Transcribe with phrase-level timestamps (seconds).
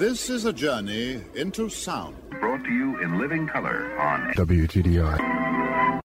[0.00, 2.16] This is a journey into sound.
[2.40, 6.00] Brought to you in living color on WTDI.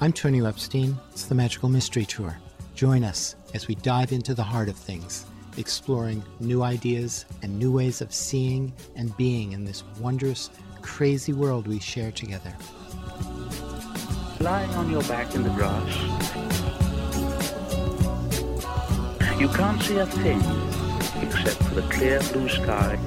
[0.00, 0.96] I'm Tony Epstein.
[1.12, 2.36] It's the Magical Mystery Tour.
[2.74, 5.26] Join us as we dive into the heart of things,
[5.56, 10.50] exploring new ideas and new ways of seeing and being in this wondrous,
[10.82, 12.52] crazy world we share together.
[14.40, 16.34] Lying on your back in the grass,
[19.40, 20.38] you can't see a thing
[21.22, 22.98] except for the clear blue sky,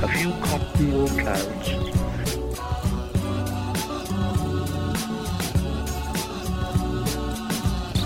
[0.00, 1.68] a few cotton wool clouds,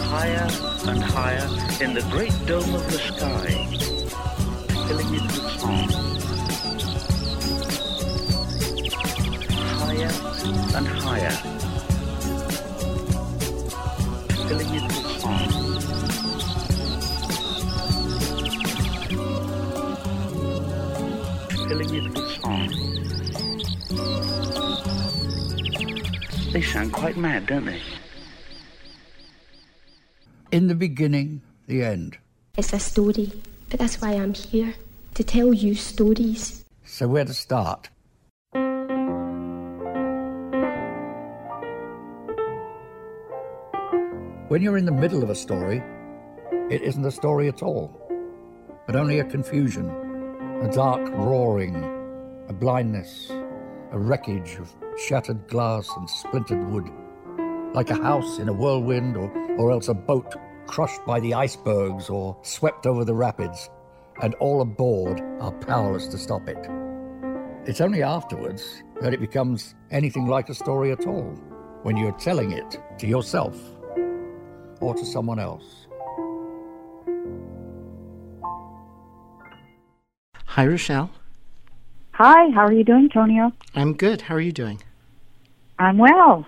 [0.09, 0.49] higher
[0.89, 1.47] and higher
[1.83, 3.49] in the great dome of the sky,
[4.87, 5.89] filling it with song.
[9.81, 10.13] Higher
[10.77, 11.58] and higher,
[26.59, 27.81] They sound quite mad, don't they?
[30.51, 32.19] In the beginning, the end.
[32.57, 33.31] It's a story,
[33.71, 34.75] but that's why I'm here
[35.15, 36.65] to tell you stories.
[36.85, 37.91] So, where to start?
[44.49, 45.81] When you're in the middle of a story,
[46.71, 47.89] it isn't a story at all,
[48.85, 49.89] but only a confusion,
[50.61, 51.77] a dark roaring,
[52.49, 53.31] a blindness,
[53.93, 56.91] a wreckage of shattered glass and splintered wood,
[57.73, 60.35] like a house in a whirlwind or, or else a boat
[60.67, 63.71] crushed by the icebergs or swept over the rapids,
[64.23, 66.69] and all aboard are powerless to stop it.
[67.67, 71.31] It's only afterwards that it becomes anything like a story at all,
[71.83, 73.57] when you're telling it to yourself
[74.81, 75.87] or to someone else.
[80.45, 81.11] Hi, Rachelle.
[82.13, 83.53] Hi, how are you doing, Tonio?
[83.77, 84.23] I'm good.
[84.23, 84.83] How are you doing?
[85.79, 86.47] I'm well.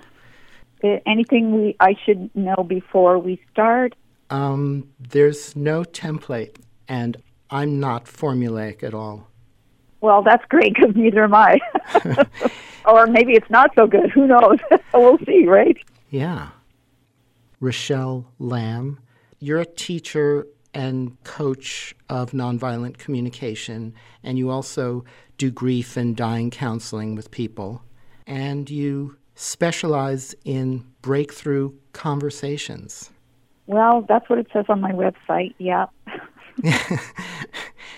[0.82, 3.94] Uh, Anything we I should know before we start?
[4.30, 6.56] Um, there's no template,
[6.88, 7.16] and
[7.50, 9.28] I'm not formulaic at all.
[10.00, 11.58] Well, that's great because neither am I.
[12.86, 14.10] or maybe it's not so good.
[14.10, 14.58] Who knows?
[14.94, 15.76] we'll see, right?
[16.08, 16.50] Yeah.
[17.60, 19.00] Rachelle Lamb,
[19.38, 23.92] you're a teacher and coach of nonviolent communication,
[24.22, 25.04] and you also
[25.36, 27.82] do grief and dying counseling with people.
[28.26, 33.10] And you specialize in breakthrough conversations.
[33.66, 35.54] Well, that's what it says on my website.
[35.58, 35.86] Yeah.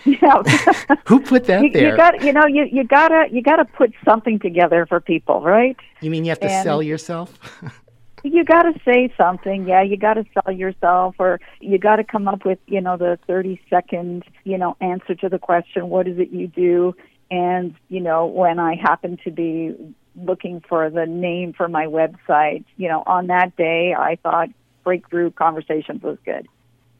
[0.05, 0.41] yeah.
[1.07, 1.91] Who put that you, there?
[1.91, 5.75] you got you know you you gotta you gotta put something together for people, right?
[6.01, 7.37] You mean you have to and- sell yourself?
[8.23, 12.05] you got to say something yeah you got to sell yourself or you got to
[12.05, 16.07] come up with you know the 30 second you know answer to the question what
[16.07, 16.95] is it you do
[17.29, 19.75] and you know when i happen to be
[20.15, 22.65] looking for the name for my website.
[22.77, 24.49] You know on that day i thought
[24.83, 26.47] breakthrough conversations was good.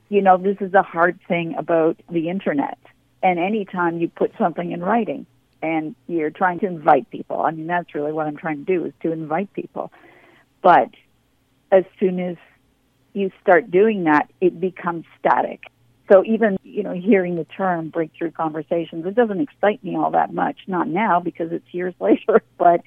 [0.09, 2.77] You know this is the hard thing about the internet.
[3.21, 5.25] And anytime you put something in writing
[5.61, 8.85] and you're trying to invite people i mean that's really what i'm trying to do
[8.85, 9.91] is to invite people.
[10.61, 10.89] But
[11.71, 12.37] as soon as
[13.13, 15.63] you start doing that, it becomes static.
[16.13, 20.31] So even, you know, hearing the term breakthrough conversations, it doesn't excite me all that
[20.31, 20.57] much.
[20.67, 22.81] Not now because it's years later, but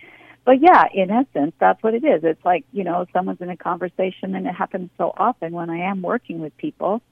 [0.44, 2.22] but yeah, in essence, that's what it is.
[2.22, 5.90] It's like, you know, someone's in a conversation and it happens so often when I
[5.90, 7.02] am working with people,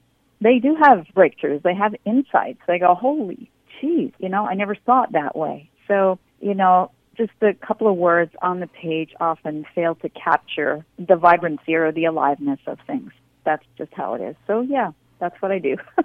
[0.40, 1.62] they do have breakthroughs.
[1.62, 2.60] They have insights.
[2.68, 3.50] They go, Holy
[3.80, 5.70] geez, you know, I never saw it that way.
[5.88, 10.84] So, you know, just a couple of words on the page often fail to capture
[10.98, 13.12] the vibrancy or the aliveness of things.
[13.44, 14.36] That's just how it is.
[14.46, 15.76] So, yeah, that's what I do.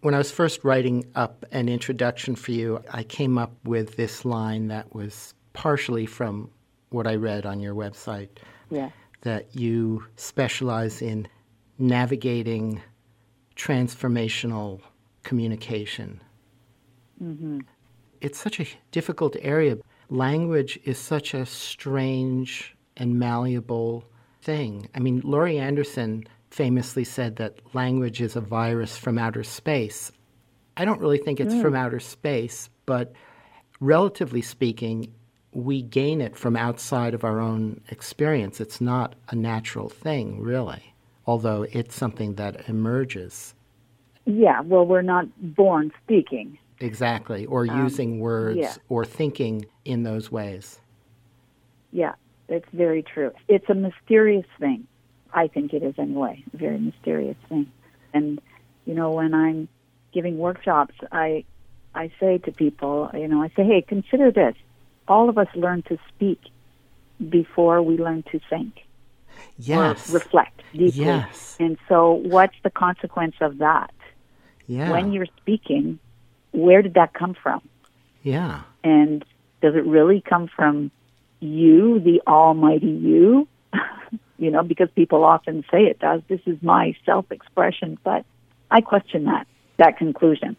[0.00, 4.24] When I was first writing up an introduction for you, I came up with this
[4.24, 6.50] line that was partially from
[6.90, 8.28] what I read on your website
[8.70, 8.90] yeah.
[9.22, 11.26] that you specialize in
[11.78, 12.80] navigating
[13.56, 14.80] transformational
[15.24, 16.22] communication.
[17.20, 17.60] Mm-hmm.
[18.20, 19.78] It's such a difficult area.
[20.10, 24.04] Language is such a strange and malleable
[24.42, 24.88] thing.
[24.94, 26.24] I mean, Laurie Anderson
[26.58, 30.10] famously said that language is a virus from outer space.
[30.76, 31.78] I don't really think it's from mm.
[31.78, 33.12] outer space, but
[33.78, 35.14] relatively speaking,
[35.52, 38.60] we gain it from outside of our own experience.
[38.60, 40.94] It's not a natural thing, really,
[41.28, 43.54] although it's something that emerges.
[44.24, 46.58] Yeah, well, we're not born speaking.
[46.80, 48.74] Exactly, or um, using words yeah.
[48.88, 50.80] or thinking in those ways.
[51.92, 52.14] Yeah,
[52.48, 53.30] it's very true.
[53.46, 54.88] It's a mysterious thing.
[55.32, 57.70] I think it is anyway, a very mysterious thing.
[58.14, 58.40] And
[58.86, 59.68] you know, when I'm
[60.12, 61.44] giving workshops, I
[61.94, 64.54] I say to people, you know, I say, hey, consider this:
[65.06, 66.40] all of us learn to speak
[67.28, 68.86] before we learn to think
[69.58, 70.08] Yes.
[70.10, 71.04] reflect deeply.
[71.04, 71.56] Yes.
[71.58, 73.92] And so, what's the consequence of that?
[74.66, 74.90] Yeah.
[74.92, 75.98] When you're speaking,
[76.52, 77.62] where did that come from?
[78.22, 78.62] yeah.
[78.84, 79.24] And
[79.60, 80.90] does it really come from
[81.40, 83.48] you, the almighty you?
[84.38, 86.22] you know, because people often say it does.
[86.28, 88.24] This is my self expression, but
[88.70, 89.46] I question that,
[89.78, 90.56] that conclusion.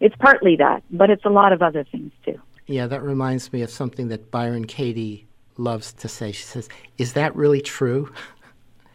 [0.00, 2.40] It's partly that, but it's a lot of other things too.
[2.66, 6.32] Yeah, that reminds me of something that Byron Katie loves to say.
[6.32, 6.68] She says,
[6.98, 8.12] Is that really true?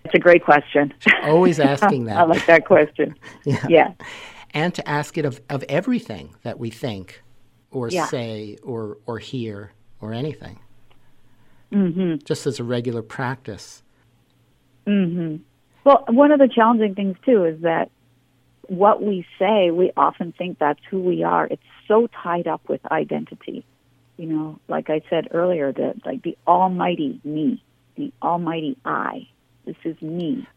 [0.05, 0.93] It's a great question.
[1.23, 2.17] Always asking that.
[2.17, 3.13] I like that question.
[3.43, 3.65] Yeah.
[3.67, 3.93] Yeah.
[4.53, 7.21] And to ask it of, of everything that we think
[7.69, 8.05] or Yeah.
[8.05, 10.57] say or, or hear or anything.
[11.71, 12.17] Mm-hmm.
[12.25, 13.83] Just as a regular practice.
[14.87, 15.41] mhm
[15.83, 17.91] Well, one of the challenging things too is that
[18.67, 21.47] what we say, we often think that's who we are.
[21.47, 23.65] It's so tied up with identity.
[24.17, 27.63] You know, like I said earlier, that like the almighty me,
[27.95, 29.27] the almighty I.
[29.65, 30.47] This is me.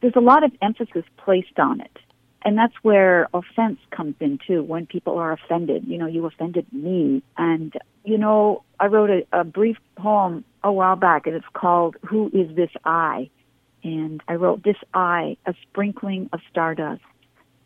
[0.00, 1.98] There's a lot of emphasis placed on it.
[2.44, 4.62] And that's where offense comes in too.
[4.62, 7.22] When people are offended, you know, you offended me.
[7.38, 7.72] And,
[8.04, 12.30] you know, I wrote a, a brief poem a while back and it's called Who
[12.32, 13.30] is This I?
[13.84, 17.02] And I wrote this I, a sprinkling of stardust,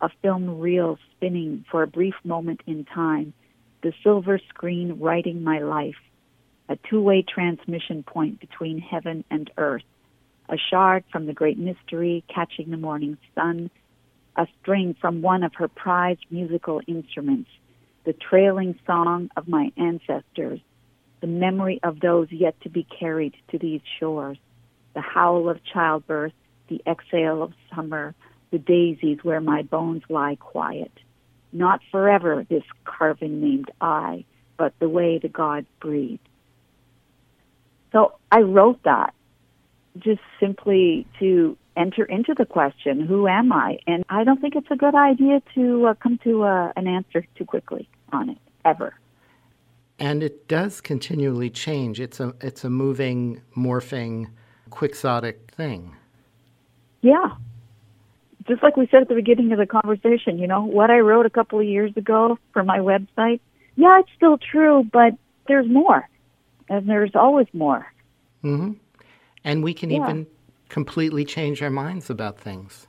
[0.00, 3.32] a film reel spinning for a brief moment in time,
[3.82, 5.96] the silver screen writing my life,
[6.68, 9.84] a two-way transmission point between heaven and earth,
[10.48, 13.70] a shard from the great mystery catching the morning sun,
[14.36, 17.50] a string from one of her prized musical instruments,
[18.04, 20.60] the trailing song of my ancestors,
[21.20, 24.38] the memory of those yet to be carried to these shores,
[24.94, 26.32] the howl of childbirth,
[26.68, 28.14] the exhale of summer,
[28.50, 30.92] the daisies where my bones lie quiet.
[31.52, 34.24] Not forever, this carving named I,
[34.56, 36.20] but the way the gods breathe.
[37.92, 39.14] So I wrote that
[39.98, 43.78] just simply to enter into the question, who am I?
[43.86, 47.24] And I don't think it's a good idea to uh, come to uh, an answer
[47.36, 48.94] too quickly on it, ever.
[49.98, 52.00] And it does continually change.
[52.00, 54.28] It's a it's a moving, morphing,
[54.70, 55.94] quixotic thing.
[57.00, 57.32] Yeah.
[58.46, 61.26] Just like we said at the beginning of the conversation, you know, what I wrote
[61.26, 63.40] a couple of years ago for my website,
[63.74, 65.14] yeah, it's still true, but
[65.48, 66.08] there's more.
[66.68, 67.86] And there's always more.
[68.44, 68.72] Mm-hmm.
[69.44, 70.02] And we can Yeah.
[70.02, 70.26] even
[70.68, 72.86] completely change our minds about things.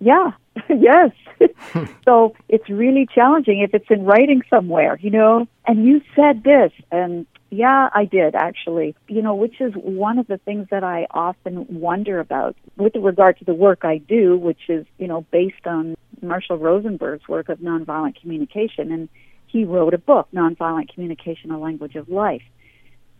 [0.00, 0.32] Yeah,
[0.68, 1.10] yes.
[2.04, 6.72] so it's really challenging if it's in writing somewhere, you know, and you said this,
[6.90, 11.06] and yeah, I did actually, you know, which is one of the things that I
[11.10, 15.64] often wonder about with regard to the work I do, which is, you know, based
[15.64, 18.90] on Marshall Rosenberg's work of nonviolent communication.
[18.90, 19.08] And
[19.46, 22.42] he wrote a book, Nonviolent Communication, A Language of Life.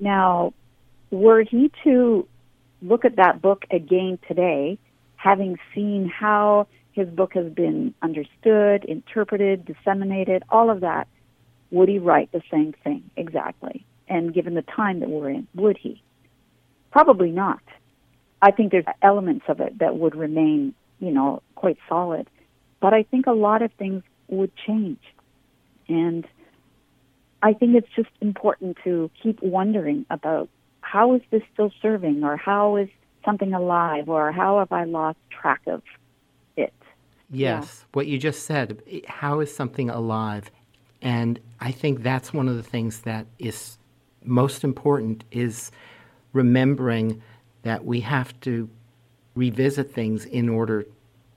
[0.00, 0.52] Now,
[1.12, 2.26] were he to
[2.85, 4.79] look at that book again today,
[5.17, 11.09] having seen how his book has been understood, interpreted, disseminated, all of that,
[11.71, 13.85] would he write the same thing exactly?
[14.07, 16.03] And given the time that we're in, would he?
[16.93, 17.63] Probably not.
[18.41, 22.29] I think there's elements of it that would remain, you know, quite solid.
[22.81, 25.00] But I think a lot of things would change.
[25.88, 26.26] And
[27.43, 30.49] I think it's just important to keep wondering about
[30.95, 32.89] how is this still serving or how is
[33.25, 35.83] something alive or how have I lost track of
[36.57, 36.73] it?
[37.29, 38.81] Yes, what you just said.
[39.09, 40.53] How is something alive?
[41.03, 43.77] And I think that's one of the things that is
[44.23, 45.73] most important is
[46.33, 47.21] remembering
[47.63, 48.71] that we have to
[49.35, 50.87] revisit things in order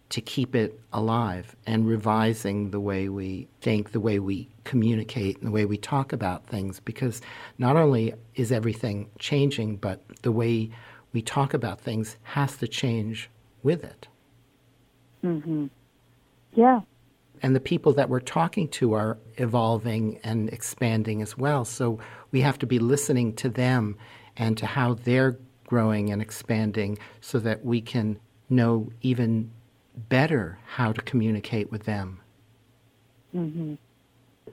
[0.09, 5.47] to keep it alive and revising the way we think, the way we communicate, and
[5.47, 6.79] the way we talk about things.
[6.79, 7.21] Because
[7.57, 10.69] not only is everything changing, but the way
[11.13, 13.29] we talk about things has to change
[13.63, 14.07] with it.
[15.23, 15.67] Mm-hmm.
[16.53, 16.81] Yeah.
[17.41, 21.65] and the people that we're talking to are evolving and expanding as well.
[21.65, 21.99] So
[22.31, 23.95] we have to be listening to them
[24.37, 25.37] and to how they're
[25.67, 29.51] growing and expanding so that we can know even
[29.97, 32.19] better how to communicate with them.
[33.35, 33.73] Mm-hmm.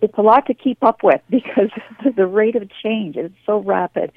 [0.02, 1.70] it's a lot to keep up with because
[2.16, 4.12] the rate of change is so rapid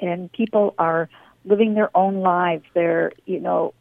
[0.00, 1.08] and people are
[1.44, 3.74] living their own lives they're you know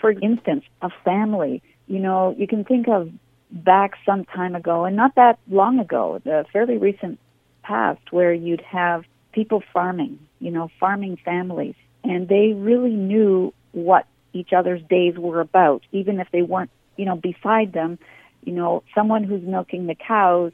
[0.00, 3.10] for instance a family you know you can think of
[3.50, 7.18] back some time ago and not that long ago the fairly recent
[7.62, 11.74] past where you'd have people farming you know farming families
[12.04, 17.06] and they really knew what each other's days were about, even if they weren't, you
[17.06, 17.98] know, beside them.
[18.42, 20.52] You know, someone who's milking the cows,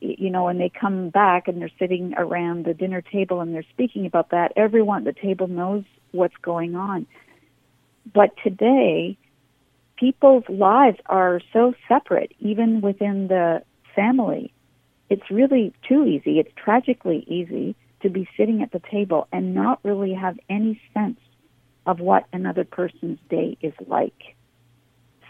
[0.00, 3.64] you know, and they come back and they're sitting around the dinner table and they're
[3.70, 7.06] speaking about that, everyone at the table knows what's going on.
[8.14, 9.18] But today,
[9.96, 13.62] people's lives are so separate, even within the
[13.94, 14.52] family.
[15.08, 16.38] It's really too easy.
[16.38, 21.18] It's tragically easy to be sitting at the table and not really have any sense
[21.86, 24.36] of what another person's day is like.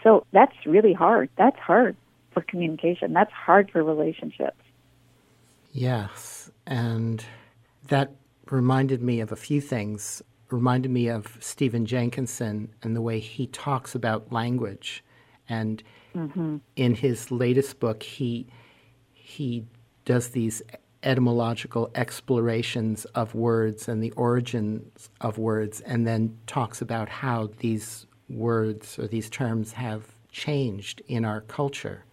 [0.03, 1.29] So that's really hard.
[1.37, 1.95] That's hard
[2.31, 3.13] for communication.
[3.13, 4.61] That's hard for relationships.
[5.71, 6.51] Yes.
[6.65, 7.23] And
[7.87, 8.11] that
[8.49, 10.21] reminded me of a few things.
[10.49, 15.03] Reminded me of Stephen Jenkinson and the way he talks about language.
[15.49, 15.83] And
[16.15, 16.57] mm-hmm.
[16.75, 18.47] in his latest book, he
[19.13, 19.65] he
[20.05, 20.61] does these
[21.03, 28.07] etymological explorations of words and the origins of words, and then talks about how these
[28.29, 32.03] words or these terms have changed in our culture.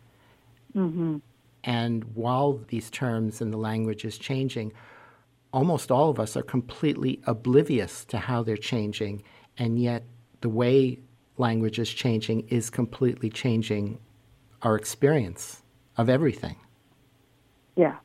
[0.74, 1.18] Mm-hmm.
[1.64, 4.72] And while these terms and the language is changing,
[5.52, 9.22] almost all of us are completely oblivious to how they're changing,
[9.56, 10.04] and yet
[10.40, 10.98] the way
[11.38, 13.98] language is changing is completely changing
[14.62, 15.62] our experience
[15.96, 16.56] of everything.
[17.76, 17.96] Yeah.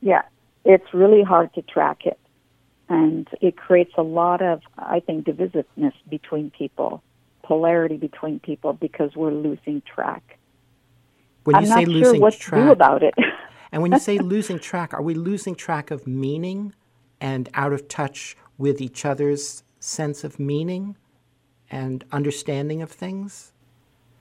[0.00, 0.22] Yeah.
[0.64, 2.18] It's really hard to track it.
[2.88, 7.02] And it creates a lot of, I think, divisiveness between people,
[7.42, 10.38] polarity between people because we're losing track.
[11.44, 13.14] When you I'm say not losing sure what track, to do about it.
[13.72, 16.74] and when you say losing track, are we losing track of meaning
[17.20, 20.96] and out of touch with each other's sense of meaning
[21.70, 23.52] and understanding of things?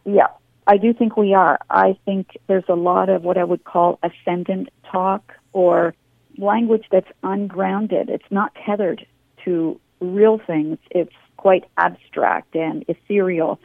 [0.06, 0.28] Yeah,
[0.68, 1.60] I do think we are.
[1.70, 5.94] I think there's a lot of what I would call ascendant talk or
[6.38, 8.10] language that's ungrounded.
[8.10, 9.06] It's not tethered
[9.44, 10.80] to real things.
[10.90, 13.60] It's quite abstract and ethereal.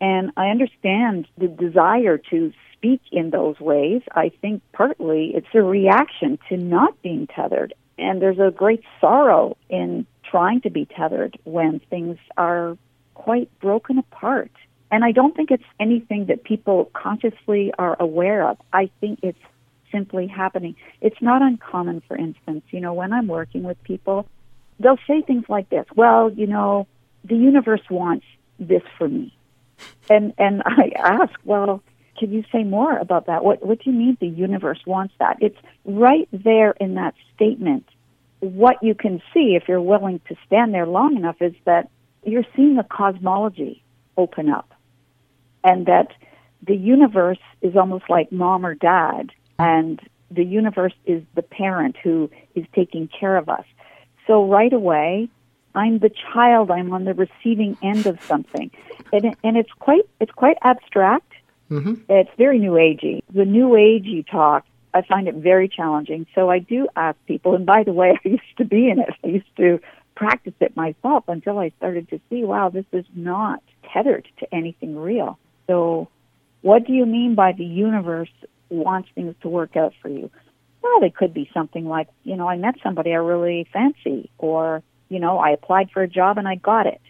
[0.00, 4.02] And I understand the desire to speak in those ways.
[4.12, 7.74] I think partly it's a reaction to not being tethered.
[7.98, 12.76] And there's a great sorrow in trying to be tethered when things are
[13.14, 14.50] quite broken apart.
[14.90, 18.58] And I don't think it's anything that people consciously are aware of.
[18.72, 19.38] I think it's
[19.92, 20.76] simply happening.
[21.00, 24.26] It's not uncommon, for instance, you know, when I'm working with people,
[24.78, 26.86] they'll say things like this Well, you know,
[27.24, 28.26] the universe wants
[28.58, 29.36] this for me.
[30.08, 31.82] And and I ask, well,
[32.18, 33.44] can you say more about that?
[33.44, 35.38] What what do you mean the universe wants that?
[35.40, 37.88] It's right there in that statement.
[38.40, 41.90] What you can see if you're willing to stand there long enough is that
[42.24, 43.82] you're seeing a cosmology
[44.16, 44.72] open up.
[45.64, 46.12] And that
[46.66, 50.00] the universe is almost like mom or dad and
[50.30, 53.64] the universe is the parent who is taking care of us.
[54.26, 55.28] So right away,
[55.74, 56.70] I'm the child.
[56.70, 58.70] I'm on the receiving end of something,
[59.12, 61.32] and and it's quite it's quite abstract.
[61.70, 61.94] Mm-hmm.
[62.08, 63.22] It's very new agey.
[63.32, 66.26] The new agey talk, I find it very challenging.
[66.34, 67.54] So I do ask people.
[67.54, 69.10] And by the way, I used to be in it.
[69.22, 69.80] I used to
[70.16, 73.62] practice it myself until I started to see, wow, this is not
[73.92, 75.38] tethered to anything real.
[75.66, 76.08] So,
[76.62, 78.30] what do you mean by the universe
[78.68, 80.30] wants things to work out for you?
[80.82, 84.82] Well, it could be something like, you know, I met somebody I really fancy, or
[85.08, 87.00] you know, I applied for a job and I got it.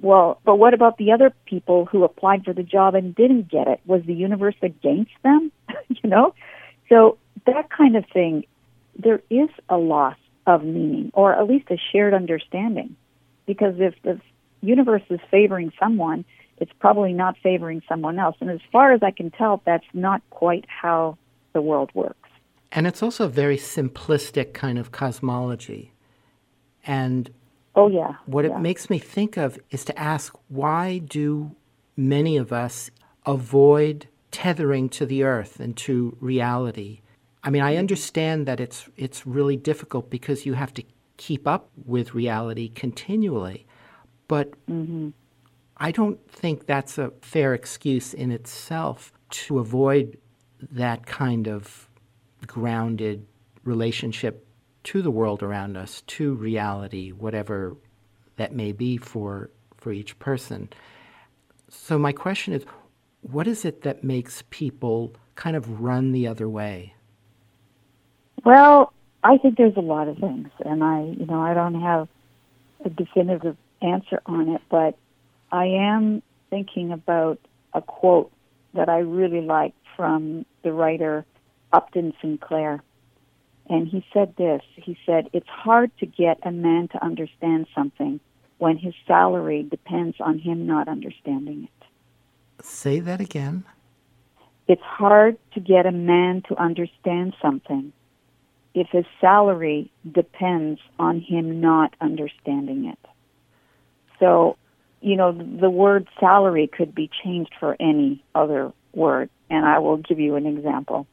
[0.00, 3.68] Well, but what about the other people who applied for the job and didn't get
[3.68, 3.80] it?
[3.86, 5.52] Was the universe against them?
[5.88, 6.34] you know?
[6.88, 8.44] So that kind of thing,
[8.96, 12.96] there is a loss of meaning, or at least a shared understanding.
[13.46, 14.20] Because if the
[14.60, 16.24] universe is favoring someone,
[16.62, 18.36] it's probably not favoring someone else.
[18.40, 21.18] And as far as I can tell, that's not quite how
[21.54, 22.28] the world works.
[22.70, 25.92] And it's also a very simplistic kind of cosmology.
[26.86, 27.30] And
[27.74, 28.56] oh yeah, what yeah.
[28.56, 31.56] it makes me think of is to ask why do
[31.96, 32.92] many of us
[33.26, 37.00] avoid tethering to the earth and to reality?
[37.42, 40.84] I mean, I understand that it's it's really difficult because you have to
[41.16, 43.66] keep up with reality continually,
[44.28, 45.10] but mm-hmm.
[45.82, 50.16] I don't think that's a fair excuse in itself to avoid
[50.70, 51.88] that kind of
[52.46, 53.26] grounded
[53.64, 54.46] relationship
[54.84, 57.76] to the world around us, to reality, whatever
[58.36, 60.68] that may be for, for each person.
[61.68, 62.64] So, my question is
[63.22, 66.94] what is it that makes people kind of run the other way?
[68.44, 68.92] Well,
[69.24, 72.06] I think there's a lot of things, and I, you know, I don't have
[72.84, 74.96] a definitive answer on it, but
[75.52, 77.38] I am thinking about
[77.74, 78.32] a quote
[78.74, 81.24] that I really like from the writer
[81.72, 82.82] Upton Sinclair.
[83.68, 88.18] And he said this He said, It's hard to get a man to understand something,
[88.58, 92.64] when his salary depends on him not understanding it.
[92.64, 93.64] Say that again.
[94.68, 97.92] It's hard to get a man to understand something
[98.74, 102.98] if his salary depends on him not understanding it.
[104.18, 104.56] So,
[105.02, 109.96] you know, the word salary could be changed for any other word, and I will
[109.96, 111.06] give you an example.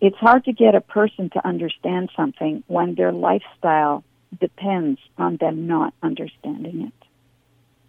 [0.00, 4.04] It's hard to get a person to understand something when their lifestyle
[4.40, 7.06] depends on them not understanding it.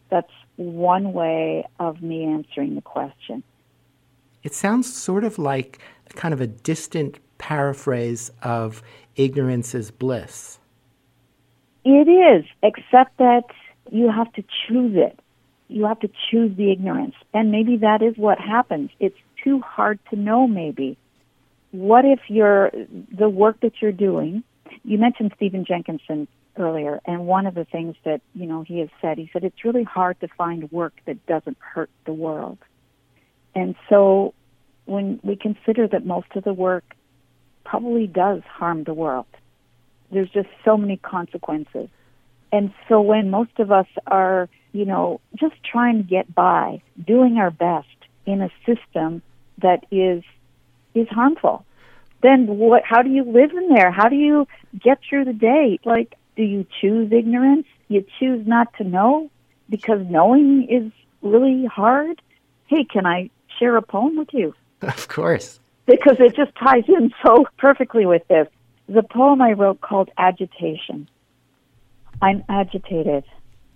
[0.10, 3.44] That's one way of me answering the question.
[4.44, 5.80] It sounds sort of like
[6.16, 8.82] kind of a distant paraphrase of
[9.16, 10.60] ignorance is bliss.
[11.84, 13.46] It is, except that
[13.92, 15.20] you have to choose it.
[15.68, 17.16] You have to choose the ignorance.
[17.34, 18.90] And maybe that is what happens.
[19.00, 20.98] It's too hard to know, maybe.
[21.72, 22.72] What if you're,
[23.12, 24.44] the work that you're doing,
[24.84, 28.90] you mentioned Stephen Jenkinson earlier, and one of the things that, you know, he has
[29.02, 32.58] said, he said it's really hard to find work that doesn't hurt the world.
[33.54, 34.34] And so
[34.86, 36.84] when we consider that most of the work
[37.64, 39.28] probably does harm the world,
[40.12, 41.90] there's just so many consequences.
[42.52, 47.38] And so when most of us are, you know, just trying to get by, doing
[47.38, 47.88] our best
[48.26, 49.22] in a system
[49.62, 50.24] that is
[50.94, 51.66] is harmful,
[52.22, 53.92] then what how do you live in there?
[53.92, 54.48] How do you
[54.80, 55.80] get through the day?
[55.86, 57.68] Like do you choose ignorance?
[57.90, 59.30] You choose not to know
[59.70, 62.22] because knowing is really hard?
[62.68, 64.54] Hey, can I share a poem with you?
[64.82, 65.60] Of course.
[65.88, 68.48] Because it just ties in so perfectly with this.
[68.88, 71.10] The poem I wrote called Agitation.
[72.20, 73.26] I'm agitated.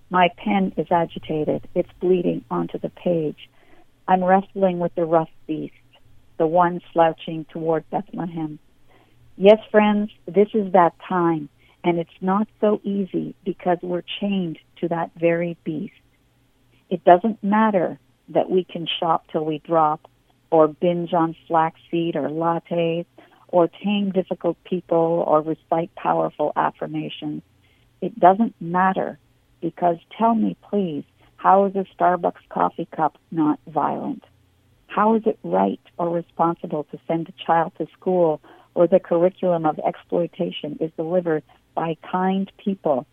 [0.10, 1.68] My pen is agitated.
[1.76, 3.38] It's bleeding onto the page.
[4.08, 5.76] I'm wrestling with the rough beast,
[6.38, 8.58] the one slouching toward Bethlehem.
[9.38, 11.50] Yes, friends, this is that time,
[11.84, 15.94] and it's not so easy because we're chained to that very beast.
[16.90, 20.10] It doesn't matter that we can shop till we drop,
[20.50, 23.06] or binge on flaxseed or lattes,
[23.50, 27.44] or tame difficult people, or recite powerful affirmations.
[28.02, 29.20] It doesn't matter
[29.62, 31.04] because tell me, please,
[31.38, 34.24] how is a Starbucks coffee cup not violent?
[34.88, 38.42] How is it right or responsible to send a child to school
[38.74, 41.44] where the curriculum of exploitation is delivered
[41.76, 43.06] by kind people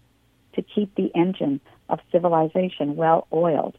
[0.55, 3.77] to keep the engine of civilization well oiled?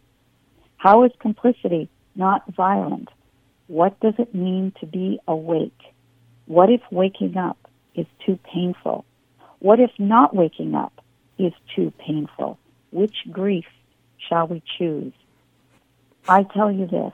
[0.78, 3.10] How is complicity not violent?
[3.68, 5.82] What does it mean to be awake?
[6.46, 7.58] What if waking up
[7.96, 9.06] is too painful?
[9.60, 10.94] What if not waking up
[11.38, 12.58] is too painful?
[12.92, 13.66] Which grief
[14.18, 15.14] shall we choose?
[16.28, 17.14] I tell you this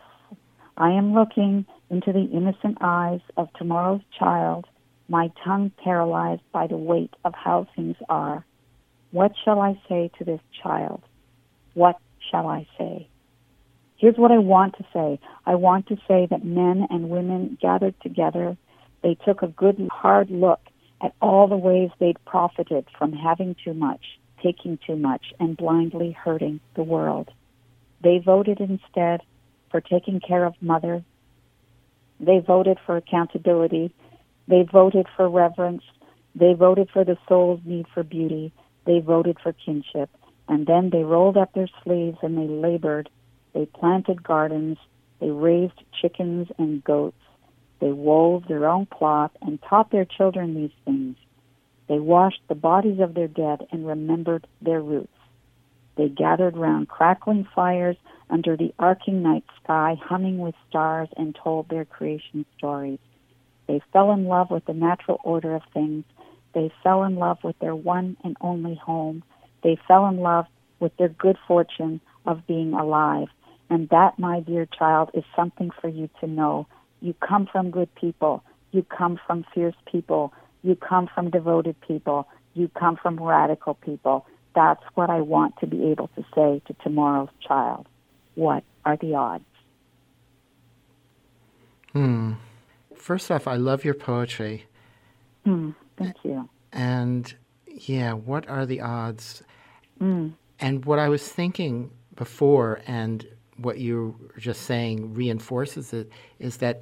[0.78, 4.66] I am looking into the innocent eyes of tomorrow's child,
[5.08, 8.46] my tongue paralyzed by the weight of how things are.
[9.12, 11.02] What shall I say to this child?
[11.74, 11.98] What
[12.30, 13.08] shall I say?
[13.98, 15.20] Here's what I want to say.
[15.46, 18.58] I want to say that men and women gathered together.
[19.02, 20.60] They took a good hard look
[21.06, 24.02] at all the ways they'd profited from having too much,
[24.42, 27.30] taking too much, and blindly hurting the world.
[28.02, 29.22] They voted instead
[29.70, 31.04] for taking care of mother.
[32.20, 33.94] They voted for accountability.
[34.48, 35.84] They voted for reverence.
[36.34, 38.52] They voted for the soul's need for beauty.
[38.86, 40.10] They voted for kinship.
[40.48, 43.10] And then they rolled up their sleeves and they labored.
[43.54, 44.78] They planted gardens.
[45.20, 47.22] They raised chickens and goats.
[47.80, 51.18] They wove their own cloth and taught their children these things.
[51.88, 55.10] They washed the bodies of their dead and remembered their roots.
[55.96, 57.98] They gathered round crackling fires
[58.30, 63.00] under the arcing night sky, humming with stars, and told their creation stories.
[63.68, 66.04] They fell in love with the natural order of things.
[66.54, 69.24] They fell in love with their one and only home.
[69.64, 70.46] They fell in love
[70.80, 73.28] with their good fortune of being alive.
[73.70, 76.68] And that, my dear child, is something for you to know.
[77.06, 78.44] You come from good people.
[78.72, 80.34] You come from fierce people.
[80.64, 82.28] You come from devoted people.
[82.56, 84.26] You come from radical people.
[84.56, 87.86] That's what I want to be able to say to tomorrow's child.
[88.34, 89.46] What are the odds?
[91.94, 92.34] Hmm.
[92.96, 94.66] First off, I love your poetry.
[95.44, 95.72] Hmm.
[95.98, 96.50] Thank you.
[96.74, 97.32] And
[97.68, 99.44] yeah, what are the odds?
[100.02, 100.34] Mm.
[100.60, 106.58] And what I was thinking before, and what you were just saying reinforces it, is
[106.58, 106.82] that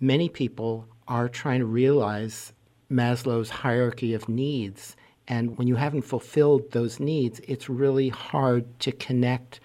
[0.00, 2.52] many people are trying to realize
[2.90, 4.96] Maslow's hierarchy of needs.
[5.26, 9.60] And when you haven't fulfilled those needs, it's really hard to connect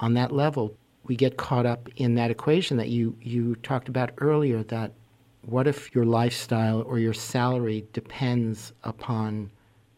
[0.00, 0.76] on that level.
[1.04, 4.92] We get caught up in that equation that you, you talked about earlier that
[5.42, 9.50] what if your lifestyle or your salary depends upon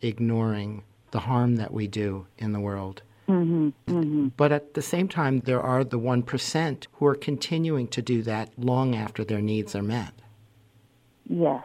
[0.03, 0.83] ignoring
[1.13, 3.03] the harm that we do in the world?
[3.29, 4.29] Mm-hmm, mm-hmm.
[4.37, 8.51] But at the same time, there are the 1% who are continuing to do that
[8.57, 10.13] long after their needs are met.
[11.29, 11.65] Yes.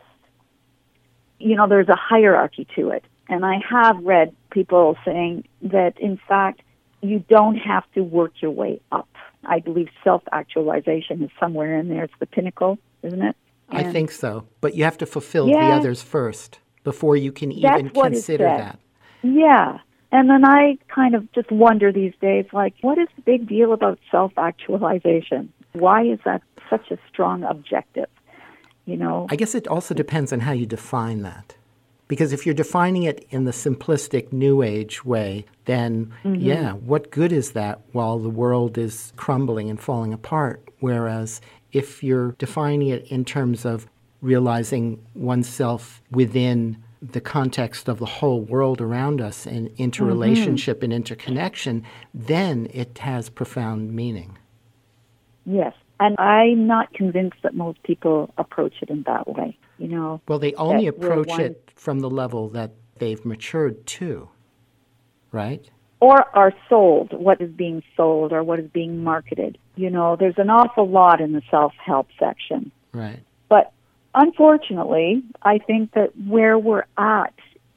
[1.40, 3.04] You know, there's a hierarchy to it.
[3.30, 6.62] And I have read people saying that, in fact,
[7.02, 9.08] you don't have to work your way up.
[9.44, 12.04] I believe self actualization is somewhere in there.
[12.04, 13.36] It's the pinnacle, isn't it?
[13.70, 14.46] I think so.
[14.60, 15.70] But you have to fulfill Yeah.
[15.70, 18.80] the others first before you can even consider that.
[19.24, 19.80] Yeah.
[20.12, 23.72] And then I kind of just wonder these days, like, what is the big deal
[23.72, 25.52] about self actualization?
[25.74, 28.10] Why is that such a strong objective?
[28.86, 29.28] You know?
[29.30, 31.56] I guess it also depends on how you define that.
[32.10, 36.42] Because if you're defining it in the simplistic New Age way, then Mm-hmm.
[36.42, 40.62] yeah, what good is that while the world is crumbling and falling apart?
[40.82, 41.40] Whereas
[41.72, 43.88] if you're defining it in terms of
[44.22, 50.86] realizing oneself within the context of the whole world around us and interrelationship mm-hmm.
[50.86, 51.84] and interconnection,
[52.14, 54.38] then it has profound meaning.
[55.46, 55.74] yes.
[56.00, 59.56] And I'm not convinced that most people approach it in that way.
[59.78, 60.22] You know?
[60.28, 64.30] Well, they only approach one- it from the level that they've matured to,
[65.32, 65.70] right?
[66.02, 69.58] or are sold what is being sold or what is being marketed.
[69.76, 72.72] You know, there's an awful lot in the self help section.
[72.92, 73.22] Right.
[74.14, 77.34] Unfortunately, I think that where we're at,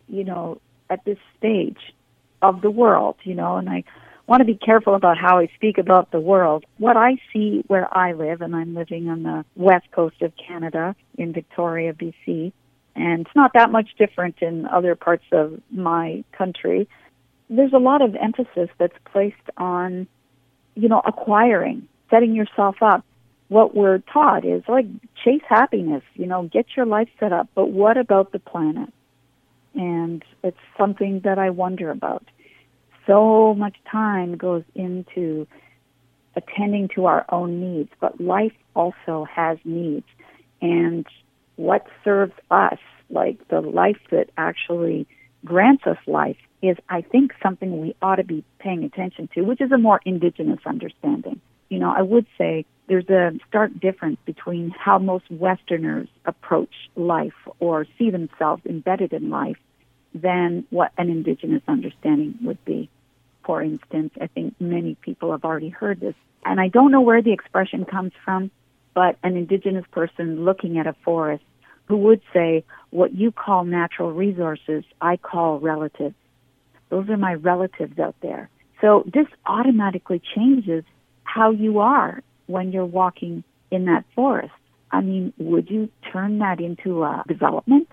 [0.09, 1.95] you know, at this stage
[2.43, 3.85] of the world, you know, and I
[4.27, 6.65] want to be careful about how I speak about the world.
[6.79, 10.97] What I see where I live, and I'm living on the west coast of Canada
[11.17, 12.53] in Victoria, BC,
[12.97, 16.89] and it's not that much different in other parts of my country.
[17.51, 20.07] There's a lot of emphasis that's placed on,
[20.75, 23.05] you know, acquiring, setting yourself up
[23.49, 24.87] what we're taught is like
[25.23, 28.93] chase happiness, you know, get your life set up, but what about the planet?
[29.75, 32.25] And it's something that I wonder about.
[33.07, 35.47] So much time goes into
[36.37, 40.07] attending to our own needs, but life also has needs.
[40.63, 41.07] And
[41.57, 42.79] what serves us,
[43.11, 45.07] like the life that actually
[45.45, 49.61] grants us life, is I think something we ought to be paying attention to, which
[49.61, 51.41] is a more indigenous understanding.
[51.75, 57.35] You know, I would say there's a stark difference between how most Westerners approach life
[57.59, 59.57] or see themselves embedded in life
[60.15, 62.89] than what an indigenous understanding would be.
[63.45, 67.23] For instance, I think many people have already heard this, and I don't know where
[67.23, 68.53] the expression comes from,
[68.95, 71.43] but an indigenous person looking at a forest
[71.87, 76.15] who would say, What you call natural resources, I call relatives.
[76.91, 78.49] Those are my relatives out there.
[78.81, 80.85] So this automatically changes
[81.25, 84.53] how you are when you're walking in that forest.
[84.91, 87.89] I mean, would you turn that into a development?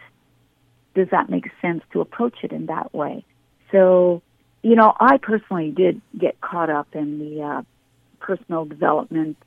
[0.94, 3.26] Does that make sense to approach it in that way?
[3.72, 4.22] So,
[4.62, 7.62] you know, I personally did get caught up in the uh,
[8.20, 9.38] personal development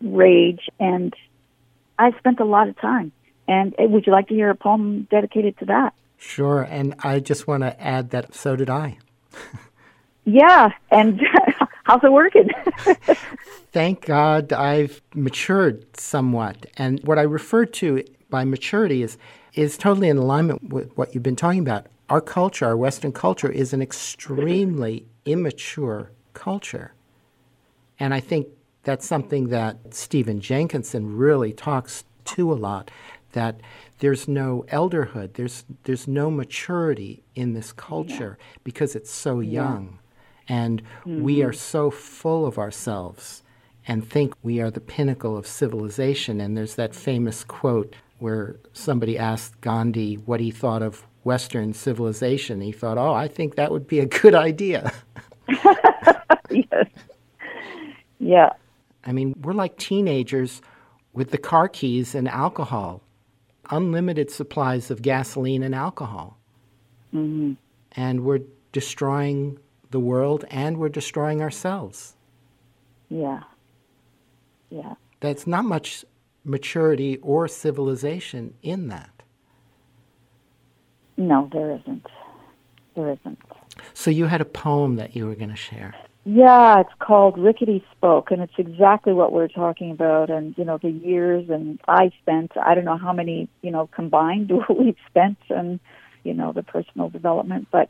[0.00, 1.14] rage, and
[1.98, 3.12] I spent a lot of time.
[3.46, 5.94] And uh, would you like to hear a poem dedicated to that?
[6.18, 6.62] Sure.
[6.62, 8.98] And I just want to add that so did I.
[10.26, 11.20] Yeah, and
[11.86, 12.48] how's it working?
[13.72, 16.66] Thank God I've matured somewhat.
[16.76, 19.16] And what I refer to by maturity is,
[19.54, 21.86] is totally in alignment with what you've been talking about.
[22.10, 26.92] Our culture, our Western culture, is an extremely immature culture.
[28.00, 28.48] And I think
[28.82, 32.90] that's something that Stephen Jenkinson really talks to a lot
[33.32, 33.60] that
[34.00, 39.98] there's no elderhood, there's, there's no maturity in this culture because it's so young.
[40.48, 43.42] And we are so full of ourselves
[43.88, 46.40] and think we are the pinnacle of civilization.
[46.40, 52.60] And there's that famous quote where somebody asked Gandhi what he thought of Western civilization.
[52.60, 54.92] He thought, oh, I think that would be a good idea.
[56.50, 56.86] yes.
[58.18, 58.50] Yeah.
[59.04, 60.62] I mean, we're like teenagers
[61.12, 63.02] with the car keys and alcohol,
[63.70, 66.38] unlimited supplies of gasoline and alcohol.
[67.12, 67.54] hmm
[67.92, 68.40] And we're
[68.72, 69.58] destroying
[69.96, 72.16] the world and we're destroying ourselves.
[73.08, 73.44] Yeah.
[74.68, 74.92] Yeah.
[75.20, 76.04] That's not much
[76.44, 79.22] maturity or civilization in that.
[81.16, 82.06] No, there isn't.
[82.94, 83.38] There isn't.
[83.94, 85.94] So you had a poem that you were going to share.
[86.26, 90.28] Yeah, it's called Rickety Spoke, and it's exactly what we're talking about.
[90.28, 93.86] And you know, the years and I spent, I don't know how many, you know,
[93.86, 95.80] combined we've spent, and
[96.22, 97.68] you know, the personal development.
[97.70, 97.88] But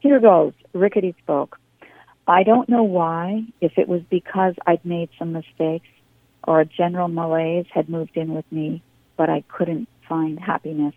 [0.00, 0.52] here goes.
[0.72, 1.58] Rickety Spoke.
[2.26, 5.88] I don't know why, if it was because I'd made some mistakes,
[6.46, 8.82] or a general malaise had moved in with me,
[9.16, 10.94] but I couldn't find happiness.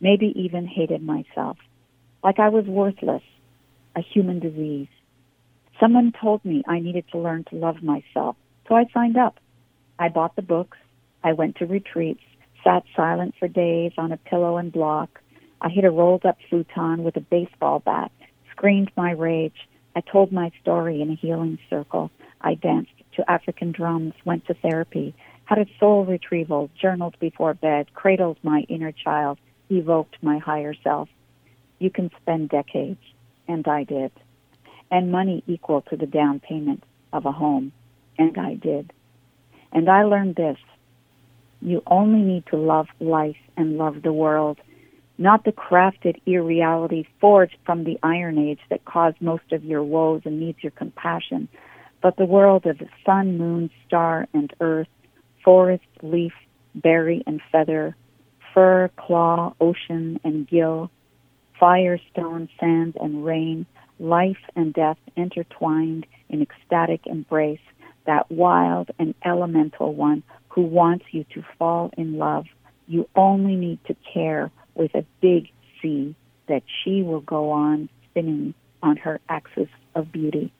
[0.00, 1.58] Maybe even hated myself,
[2.22, 3.22] like I was worthless,
[3.96, 4.88] a human disease
[5.80, 8.36] Someone told me I needed to learn to love myself,
[8.68, 9.40] so I signed up.
[9.98, 10.76] I bought the books.
[11.24, 12.20] I went to retreats,
[12.62, 15.20] sat silent for days on a pillow and block.
[15.62, 18.12] I hit a rolled up futon with a baseball bat,
[18.60, 19.66] screamed my rage.
[19.96, 22.10] I told my story in a healing circle.
[22.42, 25.14] I danced to African drums, went to therapy,
[25.46, 29.38] had a soul retrieval, journaled before bed, cradled my inner child,
[29.70, 31.08] evoked my higher self.
[31.78, 33.00] You can spend decades,
[33.48, 34.12] and I did,
[34.90, 37.72] and money equal to the down payment of a home,
[38.18, 38.92] and I did.
[39.72, 40.58] And I learned this
[41.62, 44.58] you only need to love life and love the world,
[45.20, 50.22] not the crafted irreality forged from the Iron Age that caused most of your woes
[50.24, 51.46] and needs your compassion,
[52.02, 54.88] but the world of sun, moon, star, and earth,
[55.44, 56.32] forest, leaf,
[56.74, 57.94] berry, and feather,
[58.54, 60.90] fur, claw, ocean, and gill,
[61.58, 63.66] fire, stone, sand, and rain,
[63.98, 67.60] life and death intertwined in ecstatic embrace,
[68.06, 72.46] that wild and elemental one who wants you to fall in love.
[72.88, 75.48] You only need to care with a big
[75.80, 76.14] C
[76.48, 80.52] that she will go on spinning on her axis of beauty.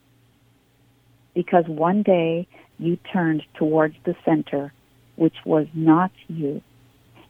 [1.35, 2.47] Because one day
[2.79, 4.73] you turned towards the center,
[5.17, 6.63] which was not you,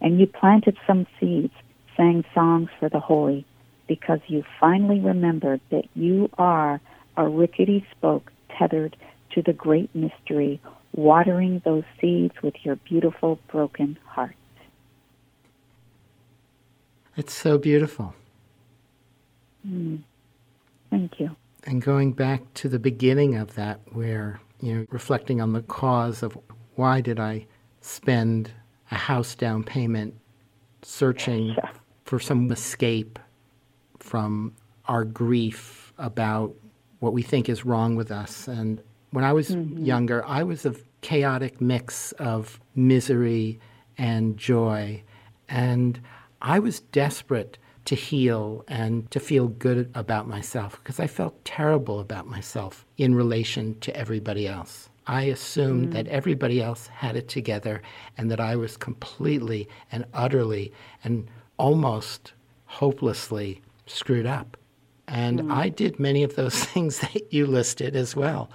[0.00, 1.52] and you planted some seeds,
[1.96, 3.44] sang songs for the holy,
[3.86, 6.80] because you finally remembered that you are
[7.16, 8.96] a rickety spoke tethered
[9.32, 10.60] to the great mystery,
[10.94, 14.34] watering those seeds with your beautiful broken heart.
[17.16, 18.14] It's so beautiful.
[19.66, 20.02] Mm.
[20.90, 21.36] Thank you.
[21.64, 26.22] And going back to the beginning of that, where, you know, reflecting on the cause
[26.22, 26.38] of
[26.76, 27.46] why did I
[27.80, 28.50] spend
[28.90, 30.14] a house down payment
[30.82, 31.56] searching
[32.04, 33.18] for some escape
[33.98, 34.54] from
[34.86, 36.54] our grief about
[37.00, 38.48] what we think is wrong with us.
[38.48, 39.84] And when I was mm-hmm.
[39.84, 43.60] younger, I was a chaotic mix of misery
[43.98, 45.02] and joy.
[45.48, 46.00] And
[46.42, 52.00] I was desperate to heal and to feel good about myself because I felt terrible
[52.00, 54.88] about myself in relation to everybody else.
[55.06, 55.92] I assumed mm.
[55.92, 57.82] that everybody else had it together
[58.16, 60.72] and that I was completely and utterly
[61.02, 61.26] and
[61.56, 62.32] almost
[62.66, 64.56] hopelessly screwed up.
[65.08, 65.52] And mm.
[65.52, 68.50] I did many of those things that you listed as well.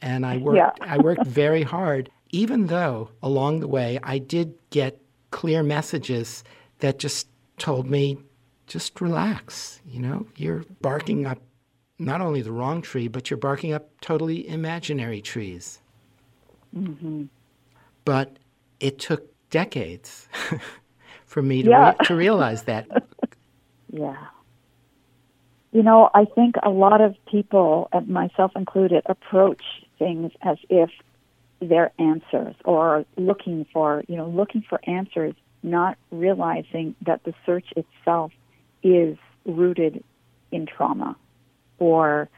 [0.00, 0.70] And I worked yeah.
[0.80, 6.44] I worked very hard even though along the way I did get clear messages
[6.78, 8.18] that just told me
[8.66, 9.80] just relax.
[9.86, 11.38] You know, you're barking up
[11.98, 15.80] not only the wrong tree, but you're barking up totally imaginary trees.
[16.76, 17.24] Mm-hmm.
[18.04, 18.38] But
[18.80, 20.28] it took decades
[21.26, 21.90] for me to, yeah.
[21.90, 22.86] re- to realize that.
[23.92, 24.26] yeah.
[25.72, 29.62] You know, I think a lot of people, myself included, approach
[29.98, 30.90] things as if
[31.60, 37.66] they're answers or looking for, you know, looking for answers, not realizing that the search
[37.76, 38.32] itself
[38.82, 40.02] is rooted
[40.50, 41.16] in trauma
[41.78, 42.28] or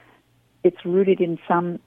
[0.62, 1.78] it's rooted in some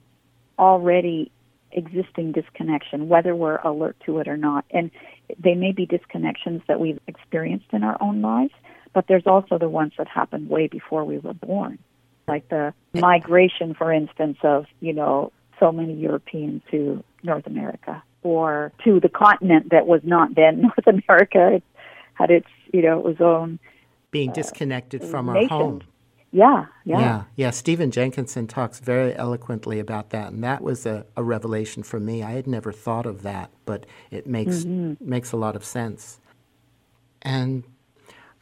[0.58, 1.30] already
[1.72, 4.64] existing disconnection, whether we're alert to it or not.
[4.70, 4.90] And
[5.38, 8.52] they may be disconnections that we've experienced in our own lives,
[8.92, 11.78] but there's also the ones that happened way before we were born.
[12.26, 18.72] Like the migration, for instance, of, you know, so many Europeans to North America or
[18.82, 21.54] to the continent that was not then North America.
[21.54, 21.62] It
[22.14, 23.60] had its, you know, its own
[24.10, 25.50] being uh, disconnected uh, from nation.
[25.50, 25.82] our home.
[26.32, 26.98] Yeah, yeah.
[26.98, 27.50] Yeah, yeah.
[27.50, 32.24] Stephen Jenkinson talks very eloquently about that, and that was a, a revelation for me.
[32.24, 34.94] I had never thought of that, but it makes mm-hmm.
[35.08, 36.18] makes a lot of sense.
[37.22, 37.62] And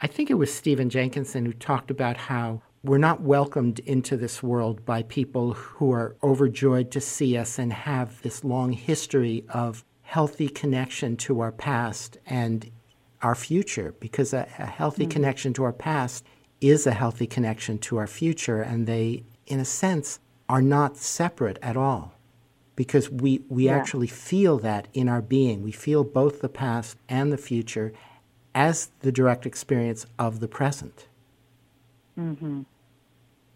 [0.01, 4.43] I think it was Stephen Jenkinson who talked about how we're not welcomed into this
[4.43, 9.85] world by people who are overjoyed to see us and have this long history of
[10.01, 12.69] healthy connection to our past and
[13.21, 15.11] our future because a, a healthy mm-hmm.
[15.11, 16.25] connection to our past
[16.59, 20.19] is a healthy connection to our future and they in a sense
[20.49, 22.13] are not separate at all
[22.75, 23.77] because we, we yeah.
[23.77, 27.93] actually feel that in our being we feel both the past and the future
[28.53, 31.07] as the direct experience of the present
[32.19, 32.61] mm-hmm.